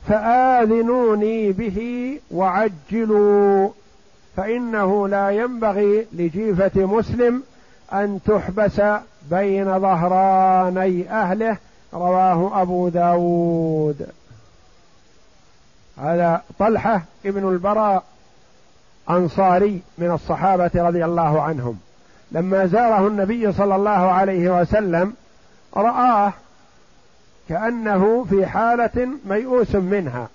فآذنوني 0.08 1.52
به 1.52 2.18
وعجلوا 2.30 3.68
فإنه 4.36 5.08
لا 5.08 5.30
ينبغي 5.30 6.06
لجيفة 6.12 6.86
مسلم 6.86 7.42
أن 7.92 8.20
تحبس 8.26 8.82
بين 9.30 9.80
ظهراني 9.80 11.10
أهله 11.10 11.56
رواه 11.94 12.62
أبو 12.62 12.88
داود. 12.88 14.06
هذا 15.98 16.42
طلحة 16.58 17.02
ابن 17.26 17.48
البراء 17.48 18.04
أنصاري 19.10 19.82
من 19.98 20.10
الصحابة 20.10 20.70
رضي 20.74 21.04
الله 21.04 21.42
عنهم. 21.42 21.78
لما 22.32 22.66
زاره 22.66 23.06
النبي 23.06 23.52
صلى 23.52 23.76
الله 23.76 23.90
عليه 23.90 24.60
وسلم 24.60 25.14
رآه 25.76 26.32
كأنه 27.48 28.26
في 28.30 28.46
حالة 28.46 29.08
ميؤوس 29.24 29.74
منها. 29.74 30.28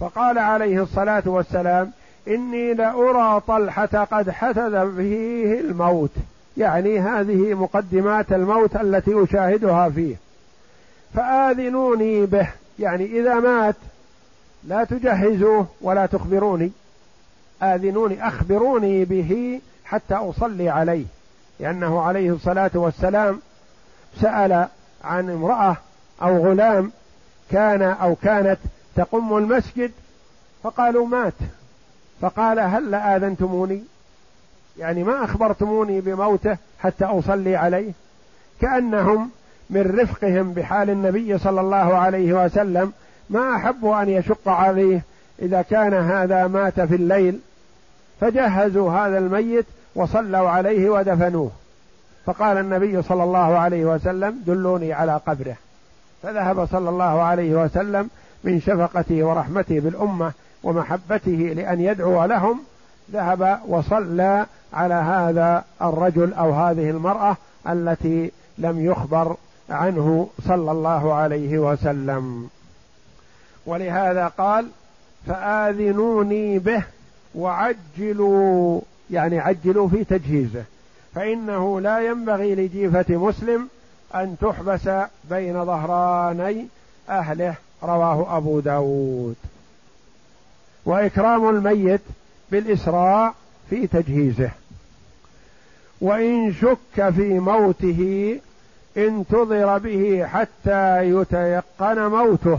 فقال 0.00 0.38
عليه 0.38 0.82
الصلاة 0.82 1.22
والسلام 1.26 1.92
إني 2.28 2.74
لأرى 2.74 3.40
طلحة 3.48 3.86
قد 3.86 4.30
حدث 4.30 4.74
فيه 4.96 5.60
الموت. 5.60 6.10
يعني 6.56 7.00
هذه 7.00 7.54
مقدمات 7.54 8.32
الموت 8.32 8.76
التي 8.76 9.24
أشاهدها 9.24 9.88
فيه. 9.88 10.16
فآذنوني 11.14 12.26
به. 12.26 12.48
يعني 12.78 13.04
إذا 13.04 13.34
مات 13.34 13.76
لا 14.64 14.84
تجهزوه 14.84 15.66
ولا 15.80 16.06
تخبروني. 16.06 16.72
آذنوني 17.62 18.28
أخبروني 18.28 19.04
به 19.04 19.60
حتى 19.84 20.14
أصلي 20.14 20.68
عليه. 20.68 21.04
لأنه 21.60 22.00
عليه 22.00 22.30
الصلاة 22.30 22.70
والسلام 22.74 23.40
سأل 24.20 24.68
عن 25.04 25.30
امرأة 25.30 25.76
أو 26.22 26.46
غلام 26.46 26.92
كان 27.50 27.82
أو 27.82 28.14
كانت 28.14 28.58
تقم 28.96 29.36
المسجد 29.36 29.90
فقالوا 30.62 31.06
مات. 31.06 31.32
فقال 32.20 32.58
هل 32.58 32.94
آذنتموني 32.94 33.82
يعني 34.78 35.04
ما 35.04 35.24
أخبرتموني 35.24 36.00
بموته 36.00 36.56
حتى 36.78 37.04
أصلي 37.04 37.56
عليه؟ 37.56 37.92
كأنهم 38.60 39.30
من 39.70 40.00
رفقهم 40.00 40.52
بحال 40.52 40.90
النبي 40.90 41.38
صلى 41.38 41.60
الله 41.60 41.94
عليه 41.96 42.44
وسلم 42.44 42.92
ما 43.30 43.56
أحبوا 43.56 44.02
أن 44.02 44.08
يشق 44.08 44.48
عليه 44.48 45.02
إذا 45.42 45.62
كان 45.62 45.94
هذا 45.94 46.46
مات 46.46 46.80
في 46.80 46.94
الليل. 46.94 47.38
فجهزوا 48.20 48.92
هذا 48.92 49.18
الميت 49.18 49.66
وصلوا 49.94 50.48
عليه 50.48 50.90
ودفنوه. 50.90 51.50
فقال 52.26 52.58
النبي 52.58 53.02
صلى 53.02 53.24
الله 53.24 53.58
عليه 53.58 53.84
وسلم 53.84 54.42
دلوني 54.46 54.92
على 54.92 55.20
قبره. 55.26 55.56
فذهب 56.22 56.66
صلى 56.66 56.88
الله 56.88 57.22
عليه 57.22 57.64
وسلم 57.64 58.10
من 58.44 58.60
شفقته 58.60 59.24
ورحمته 59.24 59.80
بالأمة 59.80 60.32
ومحبته 60.66 61.52
لأن 61.56 61.80
يدعو 61.80 62.24
لهم 62.24 62.60
ذهب 63.12 63.60
وصلى 63.68 64.46
على 64.72 64.94
هذا 64.94 65.64
الرجل 65.82 66.34
أو 66.34 66.52
هذه 66.52 66.90
المرأة 66.90 67.36
التي 67.68 68.32
لم 68.58 68.84
يخبر 68.84 69.36
عنه 69.70 70.28
صلى 70.48 70.70
الله 70.70 71.14
عليه 71.14 71.58
وسلم. 71.58 72.48
ولهذا 73.66 74.26
قال 74.26 74.68
فآذنوني 75.26 76.58
به 76.58 76.82
وعجلوا. 77.34 78.80
يعني 79.10 79.38
عجلوا 79.38 79.88
في 79.88 80.04
تجهيزه. 80.04 80.64
فإنه 81.14 81.80
لا 81.80 82.00
ينبغي 82.00 82.54
لجيفة 82.54 83.16
مسلم 83.16 83.68
أن 84.14 84.36
تحبس 84.40 84.88
بين 85.30 85.64
ظهراني 85.64 86.66
أهله 87.08 87.54
رواه 87.82 88.36
أبو 88.36 88.60
داود. 88.60 89.36
وإكرام 90.86 91.48
الميت 91.48 92.00
بالإسراع 92.50 93.34
في 93.70 93.86
تجهيزه. 93.86 94.50
وإن 96.00 96.54
شك 96.54 97.10
في 97.10 97.38
موته 97.38 98.40
انتظر 98.96 99.78
به 99.78 100.26
حتى 100.26 101.02
يتيقن 101.02 102.06
موته. 102.06 102.58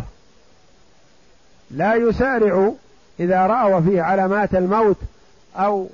لا 1.71 1.95
يسارع 1.95 2.71
إذا 3.19 3.47
رأوا 3.47 3.81
فيه 3.81 4.01
علامات 4.01 4.55
الموت 4.55 4.97
أو 5.55 5.87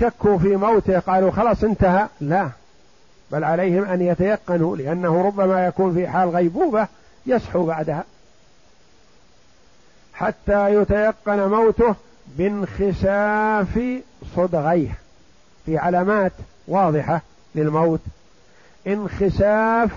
شكوا 0.00 0.38
في 0.38 0.56
موته 0.56 0.98
قالوا 0.98 1.30
خلاص 1.30 1.64
انتهى. 1.64 2.06
لا 2.20 2.48
بل 3.32 3.44
عليهم 3.44 3.84
أن 3.84 4.02
يتيقنوا 4.02 4.76
لأنه 4.76 5.22
ربما 5.22 5.66
يكون 5.66 5.94
في 5.94 6.08
حال 6.08 6.28
غيبوبة 6.28 6.86
يصحو 7.26 7.66
بعدها. 7.66 8.04
حتى 10.20 10.74
يتيقن 10.74 11.48
موته 11.48 11.94
بانخساف 12.38 13.80
صدغيه 14.36 14.98
في 15.66 15.78
علامات 15.78 16.32
واضحة 16.68 17.22
للموت. 17.54 18.00
انخساف 18.86 19.90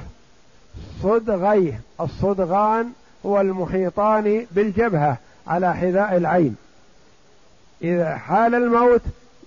صدغيه 1.03 1.80
الصدغان 2.01 2.91
هو 3.26 3.41
المحيطان 3.41 4.45
بالجبهة 4.51 5.17
على 5.47 5.76
حذاء 5.76 6.17
العين. 6.17 6.55
إذا 7.82 8.17
حال 8.17 8.55
الموت 8.55 9.01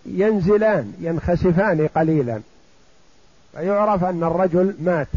ينزلان 0.07 0.95
ينخسفان 1.01 1.89
قليلا. 1.97 2.41
فيعرف 3.53 4.05
أن 4.05 4.25
الرجل 4.25 4.75
مات. 4.81 5.09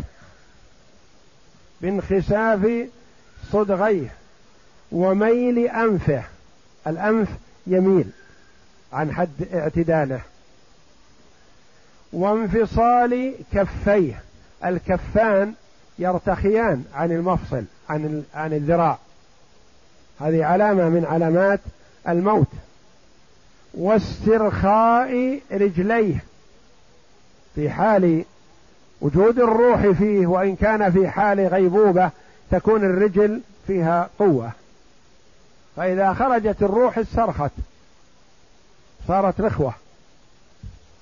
بانخساف 1.82 2.88
صدغيه 3.52 4.19
وميل 4.92 5.60
أنفه. 5.60 6.24
الأنف 6.88 7.28
يميل 7.68 8.06
عن 8.94 9.12
حد 9.12 9.48
اعتداله. 9.54 10.22
وانفصال 12.14 13.34
كفيه. 13.54 14.22
الكفان 14.66 15.54
يرتخيان 16.00 16.84
عن 16.94 17.12
المفصل 17.12 17.64
عن 17.90 18.24
عن 18.34 18.54
الذراع. 18.54 18.98
هذه 20.20 20.46
علامة 20.46 20.90
من 20.90 21.06
علامات 21.06 21.60
الموت. 22.08 22.48
واسترخاء 23.74 25.40
رجليه. 25.52 26.24
في 27.56 27.70
حال 27.70 28.24
وجود 29.02 29.40
الروح 29.40 29.88
فيه 29.88 30.28
وإن 30.28 30.56
كان 30.56 30.92
في 30.92 31.10
حال 31.10 31.48
غيبوبة 31.48 32.12
تكون 32.52 32.84
الرجل 32.84 33.42
فيها 33.68 34.10
قوة. 34.20 34.52
فإذا 35.80 36.14
خرجت 36.14 36.64
الروح 36.64 36.98
استرخت. 36.98 37.52
صارت 39.08 39.42
رخوة. 39.42 39.74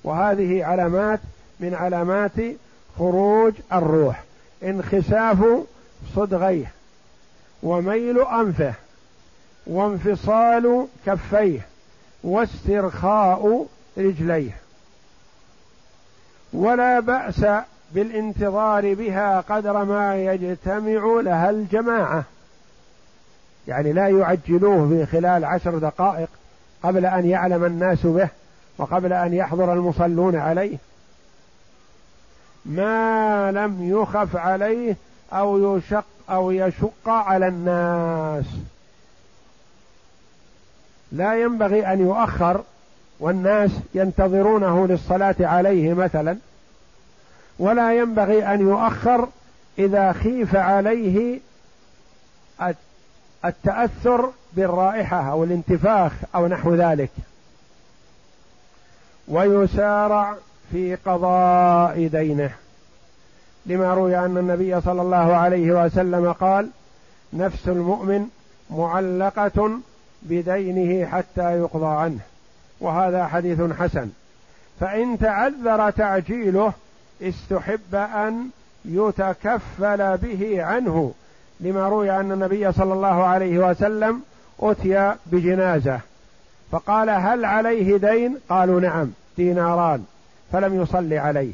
وهذه 0.04 0.64
علامات 0.64 1.20
من 1.60 1.74
علامات 1.74 2.32
خروج 2.98 3.54
الروح. 3.72 4.22
انخساف 4.62 5.38
صدغيه 6.16 6.72
وميل 7.62 8.20
أنفه. 8.20 8.74
وانفصال 9.66 10.86
كفيه. 11.06 11.60
واسترخاء 12.24 13.66
رجليه. 13.98 14.56
ولا 16.52 17.00
بأس 17.00 17.46
بالانتظار 17.92 18.94
بها 18.94 19.40
قدر 19.40 19.84
ما 19.84 20.16
يجتمع 20.16 21.20
لها 21.20 21.50
الجماعة. 21.50 22.24
يعني 23.68 23.92
لا 23.92 24.08
يعجلوه 24.08 24.88
في 24.88 25.06
خلال 25.06 25.44
عشر 25.44 25.78
دقائق 25.78 26.28
قبل 26.82 27.06
أن 27.06 27.26
يعلم 27.26 27.64
الناس 27.64 28.06
به 28.06 28.28
وقبل 28.78 29.12
أن 29.12 29.34
يحضر 29.34 29.72
المصلون 29.72 30.36
عليه. 30.36 30.76
ما 32.64 33.52
لم 33.52 33.90
يخف 33.90 34.36
عليه 34.36 34.96
أو 35.32 35.76
يشق 35.76 36.04
أو 36.30 36.50
يشق 36.50 37.08
على 37.08 37.48
الناس. 37.48 38.44
لا 41.12 41.42
ينبغي 41.42 41.86
أن 41.92 42.00
يؤخر 42.00 42.62
والناس 43.20 43.70
ينتظرونه 43.94 44.86
للصلاة 44.86 45.36
عليه 45.40 45.94
مثلا. 45.94 46.36
ولا 47.58 47.94
ينبغي 47.94 48.54
أن 48.54 48.60
يؤخر 48.60 49.28
إذا 49.78 50.12
خيف 50.12 50.56
عليه 50.56 51.40
التأثر 53.44 54.30
بالرائحة 54.52 55.30
أو 55.30 55.44
الانتفاخ 55.44 56.12
أو 56.34 56.46
نحو 56.46 56.74
ذلك. 56.74 57.10
ويسارع 59.28 60.34
في 60.72 60.94
قضاء 60.94 62.06
دينه. 62.06 62.50
لما 63.66 63.94
روي 63.94 64.18
أن 64.18 64.38
النبي 64.38 64.80
صلى 64.80 65.02
الله 65.02 65.36
عليه 65.36 65.84
وسلم 65.84 66.32
قال 66.32 66.70
نفس 67.32 67.68
المؤمن 67.68 68.26
معلقة 68.70 69.70
بدينه 70.22 71.06
حتى 71.06 71.58
يقضى 71.58 71.86
عنه. 71.86 72.20
وهذا 72.80 73.26
حديث 73.26 73.60
حسن. 73.60 74.10
فإن 74.80 75.18
تعذر 75.18 75.90
تعجيله 75.90 76.72
استحب 77.22 77.94
أن 77.94 78.48
يتكفل 78.84 80.16
به 80.16 80.64
عنه. 80.64 81.14
لما 81.60 81.88
روي 81.88 82.20
أن 82.20 82.32
النبي 82.32 82.72
صلى 82.72 82.92
الله 82.92 83.24
عليه 83.24 83.58
وسلم 83.58 84.22
أتي 84.60 85.14
بجنازة. 85.26 86.00
فقال 86.72 87.10
هل 87.10 87.44
عليه 87.44 87.96
دين؟ 87.96 88.38
قالوا 88.48 88.80
نعم 88.80 89.10
ديناران 89.36 90.04
فلم 90.52 90.82
يصلي 90.82 91.18
عليه. 91.18 91.52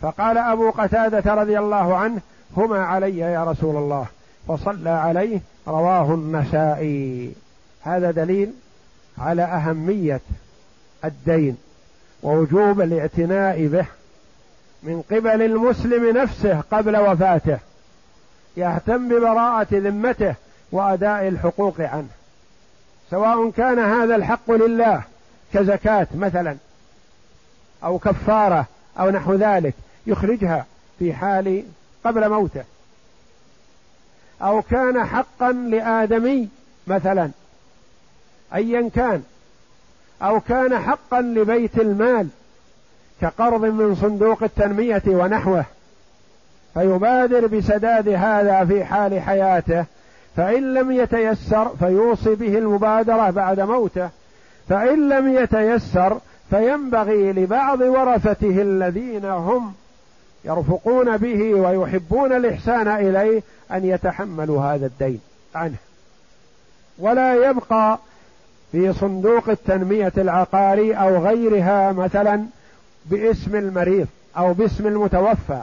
فقال 0.00 0.38
أبو 0.38 0.70
قتادة 0.70 1.34
رضي 1.34 1.58
الله 1.58 1.96
عنه 1.96 2.20
هما 2.56 2.84
علي 2.84 3.18
يا 3.18 3.44
رسول 3.44 3.76
الله. 3.76 4.06
فصلى 4.48 4.90
عليه 4.90 5.40
رواه 5.68 6.14
النسائي. 6.14 7.32
هذا 7.82 8.10
دليل 8.10 8.52
على 9.18 9.42
أهمية 9.42 10.20
الدين 11.04 11.56
ووجوب 12.22 12.80
الاعتناء 12.80 13.66
به 13.66 13.86
من 14.82 15.02
قبل 15.10 15.42
المسلم 15.42 16.18
نفسه 16.18 16.60
قبل 16.72 16.96
وفاته. 16.96 17.58
يهتم 18.56 19.08
ببراءة 19.08 19.66
ذمته 19.72 20.34
وأداء 20.72 21.28
الحقوق 21.28 21.80
عنه. 21.80 22.08
سواء 23.10 23.50
كان 23.50 23.78
هذا 23.78 24.16
الحق 24.16 24.50
لله 24.50 25.02
كزكاة 25.54 26.06
مثلا 26.14 26.56
أو 27.84 27.98
كفارة 27.98 28.66
أو 29.00 29.10
نحو 29.10 29.34
ذلك 29.34 29.74
يخرجها 30.06 30.66
في 30.98 31.14
حال 31.14 31.64
قبل 32.04 32.28
موته. 32.28 32.64
أو 34.42 34.62
كان 34.62 35.04
حقا 35.04 35.52
لآدمي 35.52 36.48
مثلا 36.86 37.30
أيا 38.54 38.90
كان. 38.94 39.22
أو 40.22 40.40
كان 40.40 40.78
حقا 40.78 41.20
لبيت 41.20 41.78
المال 41.78 42.28
كقرض 43.20 43.64
من 43.64 43.94
صندوق 43.94 44.42
التنمية 44.42 45.02
ونحوه. 45.06 45.64
فيبادر 46.74 47.46
بسداد 47.46 48.08
هذا 48.08 48.64
في 48.64 48.84
حال 48.84 49.20
حياته 49.20 49.84
فإن 50.36 50.74
لم 50.74 50.92
يتيسر 50.92 51.68
فيوصي 51.78 52.34
به 52.34 52.58
المبادرة 52.58 53.30
بعد 53.30 53.60
موته 53.60 54.08
فإن 54.68 55.08
لم 55.08 55.36
يتيسر 55.36 56.18
فينبغي 56.50 57.32
لبعض 57.32 57.80
ورثته 57.80 58.62
الذين 58.62 59.24
هم 59.24 59.72
يرفقون 60.44 61.16
به 61.16 61.54
ويحبون 61.54 62.32
الإحسان 62.32 62.88
إليه 62.88 63.42
أن 63.72 63.84
يتحملوا 63.84 64.62
هذا 64.62 64.86
الدين 64.86 65.20
عنه. 65.54 65.76
ولا 66.98 67.50
يبقى 67.50 67.98
في 68.72 68.92
صندوق 68.92 69.48
التنمية 69.48 70.12
العقاري 70.18 70.94
أو 70.94 71.26
غيرها 71.26 71.92
مثلا 71.92 72.44
باسم 73.06 73.56
المريض 73.56 74.06
أو 74.36 74.52
باسم 74.52 74.86
المتوفى 74.86 75.62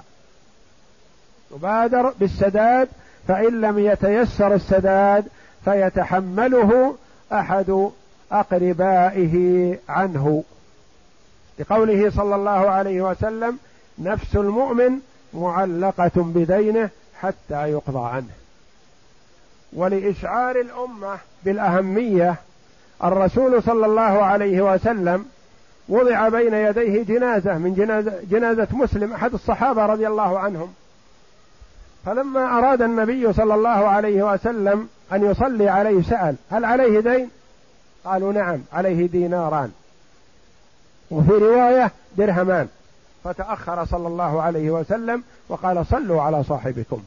يبادر 1.51 2.13
بالسداد 2.19 2.87
فإن 3.27 3.61
لم 3.61 3.79
يتيسر 3.79 4.53
السداد 4.53 5.25
فيتحمله 5.65 6.95
أحد 7.31 7.89
أقربائه 8.31 9.77
عنه. 9.89 10.43
لقوله 11.59 12.09
صلى 12.09 12.35
الله 12.35 12.51
عليه 12.51 13.01
وسلم 13.01 13.57
نفس 13.99 14.35
المؤمن 14.35 14.99
معلقة 15.33 16.11
بدينه 16.15 16.89
حتى 17.21 17.71
يقضى 17.71 18.09
عنه. 18.09 18.33
ولإشعار 19.73 20.55
الأمة 20.55 21.17
بالأهمية 21.45 22.35
الرسول 23.03 23.63
صلى 23.63 23.85
الله 23.85 24.01
عليه 24.01 24.73
وسلم 24.73 25.25
وضع 25.89 26.29
بين 26.29 26.53
يديه 26.53 27.03
جنازة 27.03 27.57
من 27.57 27.73
جنازة, 27.73 28.13
جنازة 28.29 28.67
مسلم 28.71 29.13
أحد 29.13 29.33
الصحابة 29.33 29.85
رضي 29.85 30.07
الله 30.07 30.39
عنهم. 30.39 30.73
فلما 32.05 32.57
أراد 32.57 32.81
النبي 32.81 33.33
صلى 33.33 33.53
الله 33.53 33.69
عليه 33.69 34.33
وسلم 34.33 34.89
أن 35.11 35.31
يصلي 35.31 35.69
عليه 35.69 36.01
سأل 36.01 36.35
هل 36.51 36.65
عليه 36.65 36.99
دين؟ 36.99 37.29
قالوا 38.05 38.33
نعم 38.33 38.59
عليه 38.73 39.07
ديناران. 39.07 39.71
وفي 41.11 41.31
رواية 41.31 41.91
درهمان. 42.17 42.67
فتأخر 43.23 43.85
صلى 43.85 44.07
الله 44.07 44.41
عليه 44.41 44.69
وسلم 44.69 45.23
وقال 45.49 45.85
صلوا 45.85 46.21
على 46.21 46.43
صاحبكم. 46.43 47.03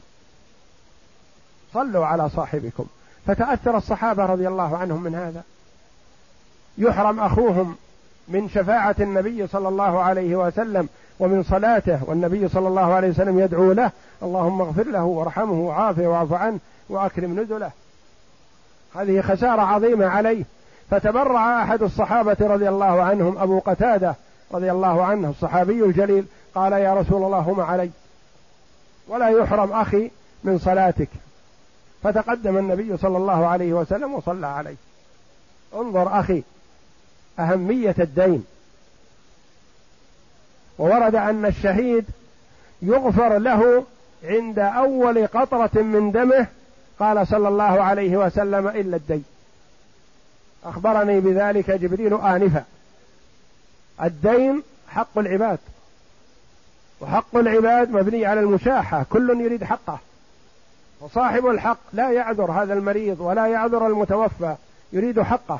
صلوا 1.73 2.05
على 2.05 2.29
صاحبكم. 2.29 2.85
فتأثر 3.27 3.77
الصحابة 3.77 4.25
رضي 4.25 4.47
الله 4.47 4.77
عنهم 4.77 5.03
من 5.03 5.15
هذا. 5.15 5.43
يحرم 6.77 7.19
أخوهم 7.19 7.75
من 8.27 8.49
شفاعة 8.49 8.95
النبي 8.99 9.47
صلى 9.47 9.67
الله 9.67 10.01
عليه 10.01 10.35
وسلم 10.35 10.89
ومن 11.19 11.43
صلاته 11.43 11.99
والنبي 12.05 12.47
صلى 12.47 12.67
الله 12.67 12.93
عليه 12.93 13.09
وسلم 13.09 13.39
يدعو 13.39 13.71
له 13.71 13.91
اللهم 14.23 14.61
اغفر 14.61 14.83
له 14.83 15.03
وارحمه 15.03 15.53
وعافه 15.53 16.07
واعف 16.07 16.33
عنه 16.33 16.59
واكرم 16.89 17.39
نزله. 17.39 17.71
هذه 18.95 19.21
خسارة 19.21 19.61
عظيمة 19.61 20.05
عليه. 20.05 20.43
فتبرع 20.89 21.63
أحد 21.63 21.83
الصحابة 21.83 22.37
رضي 22.41 22.69
الله 22.69 23.01
عنهم 23.01 23.37
أبو 23.37 23.59
قتادة 23.59 24.15
رضي 24.51 24.71
الله 24.71 25.03
عنه 25.05 25.29
الصحابي 25.29 25.85
الجليل 25.85 26.25
قال 26.55 26.73
يا 26.73 26.93
رسول 26.93 27.23
الله 27.23 27.39
هما 27.39 27.63
علي. 27.63 27.89
ولا 29.07 29.29
يحرم 29.29 29.71
أخي 29.71 30.11
من 30.43 30.57
صلاتك. 30.57 31.09
فتقدم 32.03 32.57
النبي 32.57 32.97
صلى 32.97 33.17
الله 33.17 33.47
عليه 33.47 33.73
وسلم 33.73 34.13
وصلى 34.13 34.47
عليه. 34.47 34.75
انظر 35.75 36.19
أخي 36.19 36.43
أهمية 37.39 37.95
الدين. 37.99 38.45
وورد 40.79 41.15
أن 41.15 41.45
الشهيد 41.45 42.05
يغفر 42.81 43.37
له 43.37 43.85
عند 44.23 44.59
أول 44.59 45.27
قطرة 45.27 45.81
من 45.81 46.11
دمه 46.11 46.47
قال 46.99 47.27
صلى 47.27 47.47
الله 47.47 47.63
عليه 47.63 48.17
وسلم 48.17 48.67
إلا 48.67 48.95
الدين. 48.95 49.25
أخبرني 50.65 51.19
بذلك 51.19 51.71
جبريل 51.71 52.13
آنفا. 52.13 52.63
الدين 54.03 54.63
حق 54.89 55.17
العباد. 55.17 55.59
وحق 57.01 57.35
العباد 57.35 57.91
مبني 57.91 58.25
على 58.25 58.39
المشاحة. 58.39 59.05
كل 59.09 59.41
يريد 59.41 59.63
حقه. 59.63 59.99
وصاحب 61.01 61.47
الحق 61.47 61.79
لا 61.93 62.11
يعذر 62.11 62.51
هذا 62.51 62.73
المريض 62.73 63.19
ولا 63.19 63.47
يعذر 63.47 63.87
المتوفى. 63.87 64.55
يريد 64.93 65.21
حقه. 65.21 65.59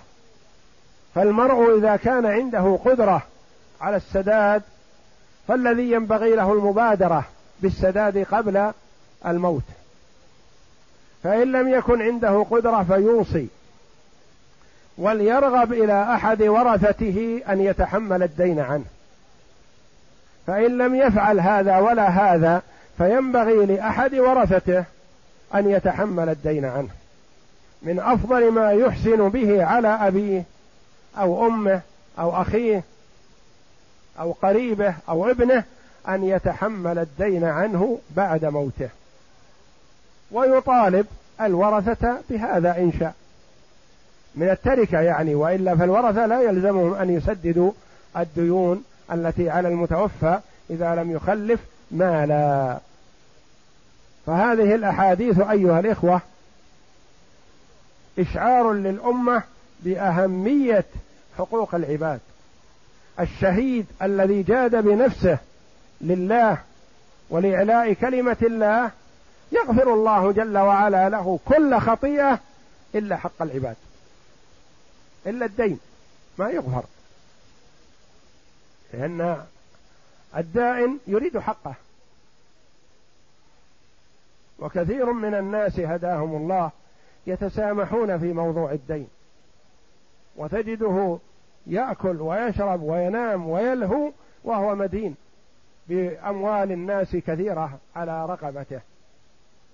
فالمرء 1.15 1.78
إذا 1.78 1.95
كان 1.95 2.26
عنده 2.26 2.80
قدرة 2.86 3.22
على 3.82 3.95
السداد 3.95 4.61
فالذي 5.50 5.91
ينبغي 5.91 6.36
له 6.36 6.54
المبادرة 6.54 7.26
بالسداد 7.62 8.18
قبل 8.18 8.72
الموت. 9.26 9.64
فإن 11.24 11.52
لم 11.52 11.70
يكن 11.70 12.02
عنده 12.02 12.45
قدرة 12.52 12.84
فيوصي 12.84 13.47
وليرغب 14.97 15.74
إلى 15.74 16.14
أحد 16.14 16.41
ورثته 16.41 17.41
أن 17.50 17.62
يتحمل 17.62 18.24
الدين 18.24 18.60
عنه. 18.60 18.86
فإن 20.47 20.78
لم 20.78 20.95
يفعل 20.95 21.39
هذا 21.39 21.78
ولا 21.78 22.08
هذا 22.10 22.62
فينبغي 22.97 23.66
لأحد 23.66 24.16
ورثته 24.16 24.84
أن 25.56 25.70
يتحمل 25.70 26.30
الدين 26.30 26.66
عنه. 26.66 26.89
من 27.82 28.00
أفضل 28.00 28.52
ما 28.52 28.72
يحسن 28.72 29.30
به 29.30 29.66
على 29.66 29.88
أبيه 29.88 30.43
أو 31.18 31.47
أمه 31.47 31.82
أو 32.20 32.41
أخيه 32.41 32.84
أو 34.20 34.32
قريبه 34.32 34.93
أو 35.09 35.30
ابنه 35.32 35.63
أن 36.07 36.24
يتحمل 36.24 36.99
الدين 36.99 37.43
عنه 37.43 37.99
بعد 38.15 38.45
موته. 38.45 38.89
ويطالب 40.32 41.05
الورثة 41.41 42.17
بهذا 42.30 42.78
إن 42.78 42.93
شاء. 42.99 43.13
من 44.36 44.49
التركة 44.49 44.99
يعني 44.99 45.36
وإلا 45.36 45.76
فالورثة 45.76 46.26
لا 46.26 46.41
يلزمهم 46.41 46.93
أن 46.93 47.09
يسددوا 47.09 47.72
الديون 48.17 48.84
التي 49.11 49.49
على 49.49 49.67
المتوفى 49.67 50.39
إذا 50.70 50.95
لم 50.95 51.11
يخلف 51.11 51.59
مالا. 51.91 52.80
فهذه 54.26 54.76
الأحاديث 54.76 55.39
أيها 55.39 55.80
الإخوة 55.80 56.22
إشعار 58.20 58.74
للأمة 58.74 59.43
بأهمية 59.80 60.86
حقوق 61.38 61.76
العباد. 61.76 62.20
الشهيد 63.20 63.86
الذي 64.01 64.43
جاد 64.43 64.76
بنفسه 64.76 65.38
لله 66.01 66.57
ولإعلاء 67.30 67.93
كلمة 67.93 68.38
الله 68.41 68.91
يغفر 69.51 69.93
الله 69.93 70.32
جل 70.32 70.57
وعلا 70.57 71.09
له 71.09 71.39
كل 71.45 71.80
خطيئة 71.80 72.39
إلا 72.95 73.17
حق 73.17 73.41
العباد 73.41 73.76
إلا 75.28 75.45
الدين 75.45 75.80
ما 76.38 76.49
يغفر 76.49 76.84
لأن 78.93 79.43
الدائن 80.38 80.99
يريد 81.07 81.38
حقه. 81.38 81.74
وكثير 84.59 85.11
من 85.11 85.34
الناس 85.34 85.80
هداهم 85.80 86.36
الله 86.36 86.72
يتسامحون 87.28 88.20
في 88.20 88.34
موضوع 88.34 88.72
الدين 88.72 89.07
وتجده 90.36 91.20
يأكل 91.70 92.22
ويشرب 92.22 92.82
وينام 92.82 93.49
ويلهو 93.49 94.11
وهو 94.43 94.76
مدين 94.76 95.15
بأموال 95.88 96.72
الناس 96.72 97.15
كثيرة 97.15 97.80
على 97.95 98.26
رقبته. 98.26 98.82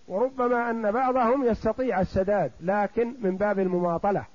وربما 0.08 0.70
أن 0.70 0.92
بعضهم 0.92 1.46
يستطيع 1.46 2.02
السداد 2.02 2.52
لكن 2.62 3.14
من 3.22 3.38
باب 3.38 3.60
المماطلة. 3.60 4.26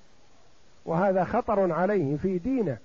وهذا 0.85 1.25
خطر 1.25 1.73
عليه 1.73 2.17
في 2.17 2.39
دينه. 2.39 2.79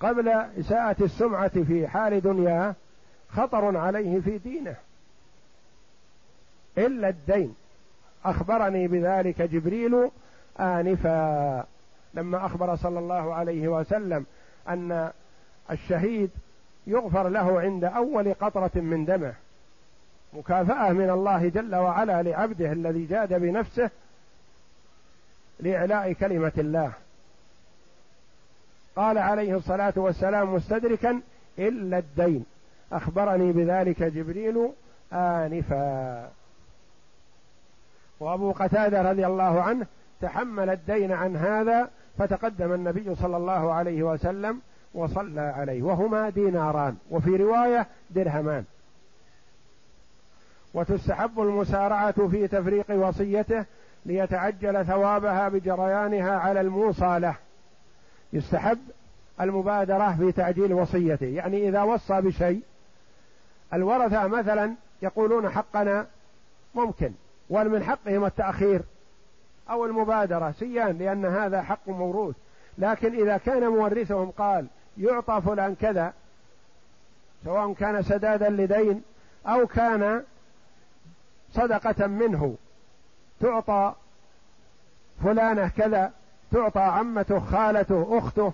قبل 0.00 0.28
إساءة 0.28 1.04
السمعة 1.04 1.62
في 1.64 1.88
حال 1.88 2.20
دنياه 2.20 2.74
خطر 3.28 3.76
عليه 3.76 4.20
في 4.20 4.38
دينه. 4.38 4.76
إلا 6.78 7.08
الدين. 7.08 7.54
أخبرني 8.24 8.88
بذلك 8.88 9.42
جبريل 9.42 10.10
آنفا. 10.60 11.64
لما 12.14 12.46
أخبر 12.46 12.76
صلى 12.76 12.98
الله 12.98 13.34
عليه 13.34 13.68
وسلم 13.68 14.26
أن 14.68 15.10
الشهيد 15.70 16.30
يغفر 16.86 17.28
له 17.28 17.60
عند 17.60 17.84
أول 17.84 18.34
قطرة 18.34 18.70
من 18.74 19.04
دمه 19.04 19.34
مكافأة 20.32 20.92
من 20.92 21.10
الله 21.10 21.48
جل 21.48 21.74
وعلا 21.74 22.22
لعبده 22.22 22.72
الذي 22.72 23.06
جاد 23.06 23.34
بنفسه 23.34 23.90
لإعلاء 25.60 26.12
كلمة 26.12 26.52
الله. 26.58 26.92
قال 28.96 29.18
عليه 29.18 29.56
الصلاة 29.56 29.92
والسلام 29.96 30.54
مستدركا 30.54 31.20
إلا 31.58 31.98
الدين. 31.98 32.44
أخبرني 32.92 33.52
بذلك 33.52 34.02
جبريل 34.02 34.68
آنفا. 35.12 36.30
وأبو 38.20 38.52
قتادة 38.52 39.10
رضي 39.10 39.26
الله 39.26 39.62
عنه 39.62 39.86
تحمل 40.20 40.70
الدين 40.70 41.12
عن 41.12 41.36
هذا 41.36 41.90
فتقدم 42.18 42.72
النبي 42.72 43.14
صلى 43.14 43.36
الله 43.36 43.72
عليه 43.72 44.02
وسلم 44.02 44.60
وصلى 44.94 45.40
عليه 45.40 45.82
وهما 45.82 46.30
ديناران 46.30 46.96
وفي 47.10 47.36
رواية 47.36 47.86
درهمان. 48.10 48.64
وتستحب 50.74 51.40
المسارعة 51.40 52.28
في 52.28 52.48
تفريق 52.48 52.86
وصيته 52.90 53.64
ليتعجل 54.06 54.86
ثوابها 54.86 55.48
بجريانها 55.48 56.38
على 56.38 56.60
الموصى 56.60 57.18
له 57.18 57.34
يستحب 58.32 58.78
المبادرة 59.40 60.16
في 60.16 60.32
تعجيل 60.32 60.72
وصيته 60.72 61.26
يعني 61.26 61.68
إذا 61.68 61.82
وصى 61.82 62.20
بشيء 62.20 62.62
الورثة 63.72 64.26
مثلا 64.26 64.74
يقولون 65.02 65.48
حقنا 65.48 66.06
ممكن 66.74 67.12
ومن 67.50 67.84
حقهم 67.84 68.24
التأخير. 68.24 68.82
أو 69.70 69.84
المبادرة 69.84 70.54
سيان 70.58 70.98
لأن 70.98 71.24
هذا 71.24 71.62
حق 71.62 71.88
موروث. 71.88 72.36
لكن 72.78 73.14
إذا 73.14 73.36
كان 73.36 73.68
مورثهم 73.68 74.30
قال 74.30 74.66
يعطى 74.98 75.42
فلان 75.46 75.74
كذا 75.74 76.12
سواء 77.44 77.72
كان 77.72 78.02
سدادا 78.02 78.48
لدين 78.48 79.02
أو 79.46 79.66
كان 79.66 80.24
صدقة 81.52 82.06
منه 82.06 82.56
تعطى 83.40 83.94
فلانة 85.24 85.68
كذا 85.68 86.12
تعطى 86.52 86.80
عمته 86.80 87.40
خالته 87.40 88.18
أخته 88.18 88.52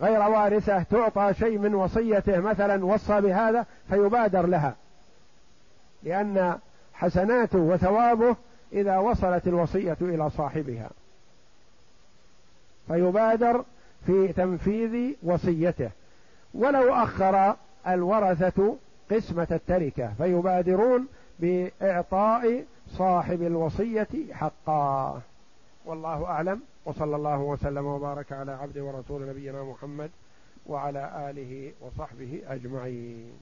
غير 0.00 0.20
وارثة 0.20 0.82
تعطى 0.82 1.34
شيء 1.34 1.58
من 1.58 1.74
وصيته 1.74 2.40
مثلا 2.40 2.84
وصى 2.84 3.20
بهذا 3.20 3.66
فيبادر 3.88 4.46
لها. 4.46 4.74
لأن 6.02 6.58
حسناته 6.94 7.58
وثوابه 7.58 8.36
إذا 8.72 8.98
وصلت 8.98 9.46
الوصية 9.46 9.96
إلى 10.00 10.30
صاحبها. 10.30 10.90
فيبادر 12.88 13.64
في 14.06 14.32
تنفيذ 14.32 15.14
وصيته. 15.22 15.90
ولو 16.54 16.94
أخر 16.94 17.56
الورثة 17.88 18.76
قسمة 19.10 19.46
التركة 19.50 20.12
فيبادرون 20.18 21.06
بإعطاء 21.38 22.64
صاحب 22.88 23.42
الوصية 23.42 24.08
حقا. 24.32 25.20
والله 25.84 26.24
أعلم. 26.24 26.60
وصلى 26.84 27.16
الله 27.16 27.38
وسلم 27.38 27.86
وبارك 27.86 28.32
على 28.32 28.52
عبد 28.52 28.78
ورسول 28.78 29.28
نبينا 29.28 29.62
محمد 29.62 30.10
وعلى 30.66 31.30
آله 31.30 31.72
وصحبه 31.80 32.42
أجمعين. 32.48 33.32